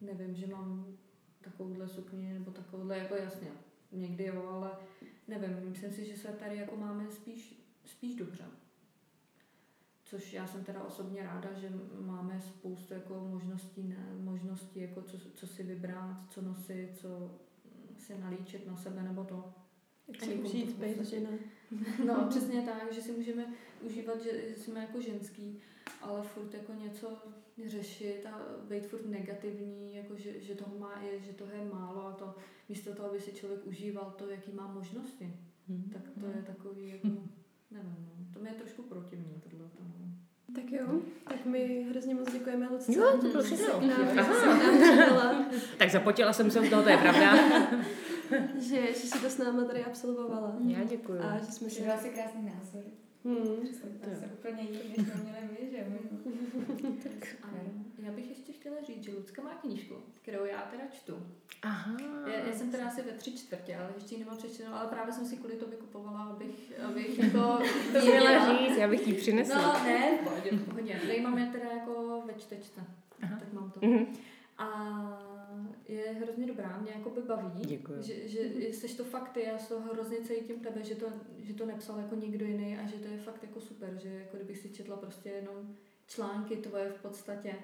nevím, 0.00 0.34
že 0.34 0.46
mám 0.46 0.96
takovouhle 1.40 1.88
sukni 1.88 2.32
nebo 2.32 2.50
takovouhle, 2.50 2.98
jako 2.98 3.14
jasně, 3.14 3.48
někdy 3.92 4.24
jo, 4.24 4.48
ale 4.48 4.70
nevím, 5.28 5.70
myslím 5.70 5.92
si, 5.92 6.04
že 6.04 6.16
se 6.16 6.28
tady 6.28 6.56
jako 6.56 6.76
máme 6.76 7.10
spíš, 7.10 7.62
spíš 7.84 8.14
dobře 8.14 8.44
což 10.06 10.32
já 10.32 10.46
jsem 10.46 10.64
teda 10.64 10.84
osobně 10.84 11.22
ráda, 11.22 11.52
že 11.52 11.72
máme 12.00 12.40
spoustu 12.40 12.94
jako 12.94 13.28
možností, 13.30 13.82
ne, 13.82 14.06
možností 14.18 14.80
jako 14.80 15.02
co, 15.02 15.18
co 15.34 15.46
si 15.46 15.62
vybrat, 15.62 16.16
co 16.30 16.42
nosit, 16.42 16.88
co 16.94 17.30
si 17.98 18.18
nalíčit 18.18 18.66
na 18.66 18.76
sebe 18.76 19.02
nebo 19.02 19.24
to. 19.24 19.54
Jak 20.08 20.24
si 20.24 20.34
užít 20.34 20.76
být 20.76 21.04
žena. 21.04 21.30
No, 22.06 22.26
přesně 22.28 22.62
tak, 22.62 22.92
že 22.92 23.02
si 23.02 23.12
můžeme 23.12 23.54
užívat, 23.82 24.22
že 24.22 24.30
jsme 24.56 24.80
jako 24.80 25.00
ženský, 25.00 25.60
ale 26.02 26.22
furt 26.22 26.54
jako 26.54 26.72
něco 26.72 27.18
řešit 27.66 28.26
a 28.26 28.40
být 28.68 28.86
furt 28.86 29.06
negativní, 29.06 29.94
jako 29.94 30.16
že, 30.16 30.40
že 30.40 30.54
toho 30.54 30.78
má, 30.78 31.00
je, 31.02 31.20
že 31.20 31.32
toho 31.32 31.52
je 31.52 31.64
málo 31.64 32.06
a 32.06 32.12
to 32.12 32.34
místo 32.68 32.94
toho, 32.94 33.08
aby 33.10 33.20
si 33.20 33.32
člověk 33.32 33.66
užíval 33.66 34.14
to, 34.18 34.30
jaký 34.30 34.52
má 34.52 34.72
možnosti, 34.72 35.36
Hmm. 35.68 35.90
tak 35.92 36.02
to 36.20 36.26
je 36.26 36.42
takový 36.46 36.88
jako, 36.88 37.08
nevím, 37.70 38.08
no, 38.18 38.24
to 38.34 38.40
mi 38.40 38.48
je 38.48 38.54
trošku 38.54 38.82
protivní 38.82 39.42
tohle. 39.50 39.68
No. 39.80 39.86
Tak 40.54 40.72
jo, 40.72 41.00
tak 41.28 41.44
my 41.44 41.86
hrozně 41.90 42.14
moc 42.14 42.32
děkujeme 42.32 42.68
Lucce. 42.68 42.92
Jo, 42.92 43.18
to 43.20 43.28
bylo 43.28 43.42
že 43.42 43.56
všechno. 43.56 43.80
Tak 45.78 45.90
zapotila 45.90 46.32
jsem 46.32 46.50
se 46.50 46.60
u 46.60 46.70
toho, 46.70 46.82
to 46.82 46.88
je 46.88 46.98
pravda. 46.98 47.36
že, 48.58 48.86
že 48.86 48.94
si 48.94 49.20
to 49.20 49.30
s 49.30 49.38
náma 49.38 49.64
tady 49.64 49.84
absolvovala. 49.84 50.56
Já 50.66 50.84
děkuju. 50.84 51.20
A 51.22 51.38
že 51.38 51.52
jsme 51.52 51.70
si... 51.70 51.74
Předala 51.74 52.00
si 52.00 52.08
krásný 52.08 52.42
názor. 52.42 52.82
Hmm. 53.26 53.66
To 54.00 54.20
se 54.20 54.26
úplně 54.26 54.62
jiný, 54.62 54.94
než 54.96 55.06
měli 55.22 55.48
my, 55.60 55.70
že 55.70 55.78
jo? 55.78 55.84
A 57.42 57.48
já 57.98 58.12
bych 58.12 58.28
ještě 58.28 58.52
chtěla 58.52 58.76
říct, 58.86 59.04
že 59.04 59.12
Lucka 59.12 59.42
má 59.42 59.54
knížku, 59.54 59.94
kterou 60.22 60.44
já 60.44 60.68
teda 60.70 60.84
čtu. 60.92 61.22
Aha. 61.62 61.96
Já, 62.26 62.38
já 62.38 62.52
jsem 62.52 62.70
teda 62.70 62.86
asi 62.86 63.02
ve 63.02 63.12
tři 63.12 63.38
čtvrtě, 63.38 63.76
ale 63.76 63.90
ještě 63.94 64.14
ji 64.14 64.18
nemám 64.18 64.36
přečtenou, 64.38 64.74
ale 64.74 64.88
právě 64.88 65.12
jsem 65.12 65.26
si 65.26 65.36
kvůli 65.36 65.56
to 65.56 65.66
vykupovala, 65.66 66.20
abych, 66.24 66.72
abych 66.88 67.18
jako 67.22 67.58
To 67.92 68.06
měla 68.06 68.58
říct, 68.58 68.76
já 68.76 68.88
bych 68.88 69.04
ti 69.04 69.12
přinesla. 69.12 69.62
No, 69.62 69.84
ne, 69.84 70.18
v 70.18 70.24
pohodě, 70.24 70.50
v 70.50 70.64
pohodě. 70.68 71.00
Tady 71.06 71.20
mám 71.20 71.38
je 71.38 71.46
teda 71.46 71.70
jako 71.70 72.22
ve 72.26 72.34
čtečce, 72.34 72.80
Aha. 73.22 73.36
tak 73.40 73.52
mám 73.52 73.70
to. 73.70 73.86
Mhm. 73.86 74.06
A 74.58 74.66
je 75.88 76.02
hrozně 76.20 76.46
dobrá, 76.46 76.78
mě 76.82 76.90
jako 76.90 77.10
by 77.10 77.22
baví, 77.22 77.60
Děkuju. 77.60 78.02
že, 78.02 78.28
že 78.28 78.42
jsi 78.72 78.96
to 78.96 79.04
fakt 79.04 79.32
ty, 79.32 79.42
já 79.42 79.58
z 79.58 79.68
toho 79.68 79.92
hrozně 79.92 80.18
cítím 80.20 80.60
tebe, 80.60 80.84
že 80.84 80.94
to, 80.94 81.06
že 81.38 81.54
to 81.54 81.66
nepsal 81.66 81.98
jako 81.98 82.14
nikdo 82.14 82.46
jiný 82.46 82.78
a 82.78 82.86
že 82.86 82.96
to 82.96 83.08
je 83.08 83.18
fakt 83.18 83.42
jako 83.42 83.60
super, 83.60 83.98
že 84.02 84.08
jako 84.08 84.36
kdybych 84.36 84.58
si 84.58 84.70
četla 84.70 84.96
prostě 84.96 85.28
jenom 85.28 85.76
články 86.06 86.56
tvoje 86.56 86.90
v 86.90 87.02
podstatě 87.02 87.54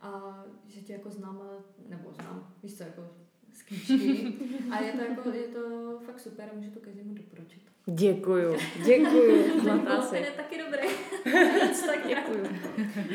a 0.00 0.44
že 0.68 0.80
tě 0.80 0.92
jako 0.92 1.10
znám, 1.10 1.42
nebo 1.88 2.12
znám, 2.12 2.54
víš 2.62 2.76
co, 2.76 2.82
jako 2.82 3.08
z 3.52 3.62
knížky 3.62 4.34
a 4.70 4.82
je 4.82 4.92
to 4.92 5.00
jako, 5.00 5.30
je 5.30 5.48
to 5.48 5.60
fakt 6.06 6.20
super 6.20 6.48
a 6.52 6.56
můžu 6.56 6.70
to 6.70 6.80
každému 6.80 7.14
doporučit. 7.14 7.62
Děkuju, 7.86 8.56
děkuju. 8.84 9.60
Zlatá 9.62 10.02
si. 10.02 10.16
je 10.16 10.30
taky 10.36 10.58
dobrý. 10.58 10.88
tak 11.86 12.08
děkuju. 12.08 12.44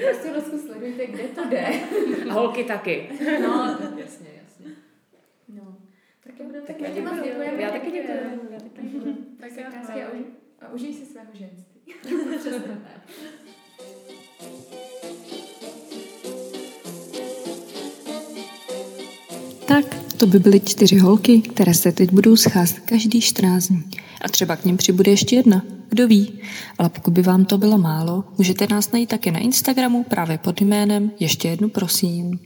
Prostě 0.04 0.32
Lucku 0.36 0.58
sledujte, 0.58 1.08
kde 1.08 1.24
to 1.24 1.50
jde. 1.50 1.68
A 2.30 2.34
holky 2.34 2.64
taky. 2.64 3.10
No, 3.42 3.78
jasně. 3.98 4.35
Tak 6.38 6.48
jo, 6.56 6.62
Tak 6.68 6.82
já 6.82 6.88
já 6.88 6.92
taky 6.94 7.02
děkujeme. 7.02 7.24
děkuju. 7.28 7.62
Já 7.62 7.72
taky 7.72 7.92
děkuju. 7.92 9.16
Tak 9.40 9.52
se 9.52 9.62
krásně 9.62 10.06
a, 10.06 10.10
uži- 10.14 10.26
a 10.62 10.74
užij 10.74 10.94
si 10.94 11.06
svého 11.06 11.28
ženství. 11.34 11.94
Přesně. 12.40 12.52
Tak, 19.68 19.86
to 20.18 20.28
by 20.28 20.40
byly 20.40 20.60
čtyři 20.60 20.98
holky, 20.98 21.42
které 21.42 21.74
se 21.74 21.92
teď 21.92 22.12
budou 22.12 22.36
scházet 22.36 22.80
každý 22.80 23.22
14 23.22 23.68
dní. 23.68 23.84
A 24.22 24.30
třeba 24.30 24.56
k 24.56 24.66
ním 24.66 24.78
přibude 24.78 25.12
ještě 25.12 25.36
jedna, 25.36 25.62
kdo 25.90 26.08
ví. 26.08 26.40
Ale 26.78 26.90
pokud 26.90 27.14
by 27.14 27.22
vám 27.22 27.46
to 27.46 27.58
bylo 27.58 27.78
málo, 27.78 28.24
můžete 28.38 28.68
nás 28.70 28.92
najít 28.92 29.10
také 29.10 29.32
na 29.32 29.40
Instagramu 29.40 30.04
právě 30.04 30.38
pod 30.38 30.62
jménem 30.62 31.12
Ještě 31.20 31.48
jednu 31.48 31.70
prosím. 31.70 32.40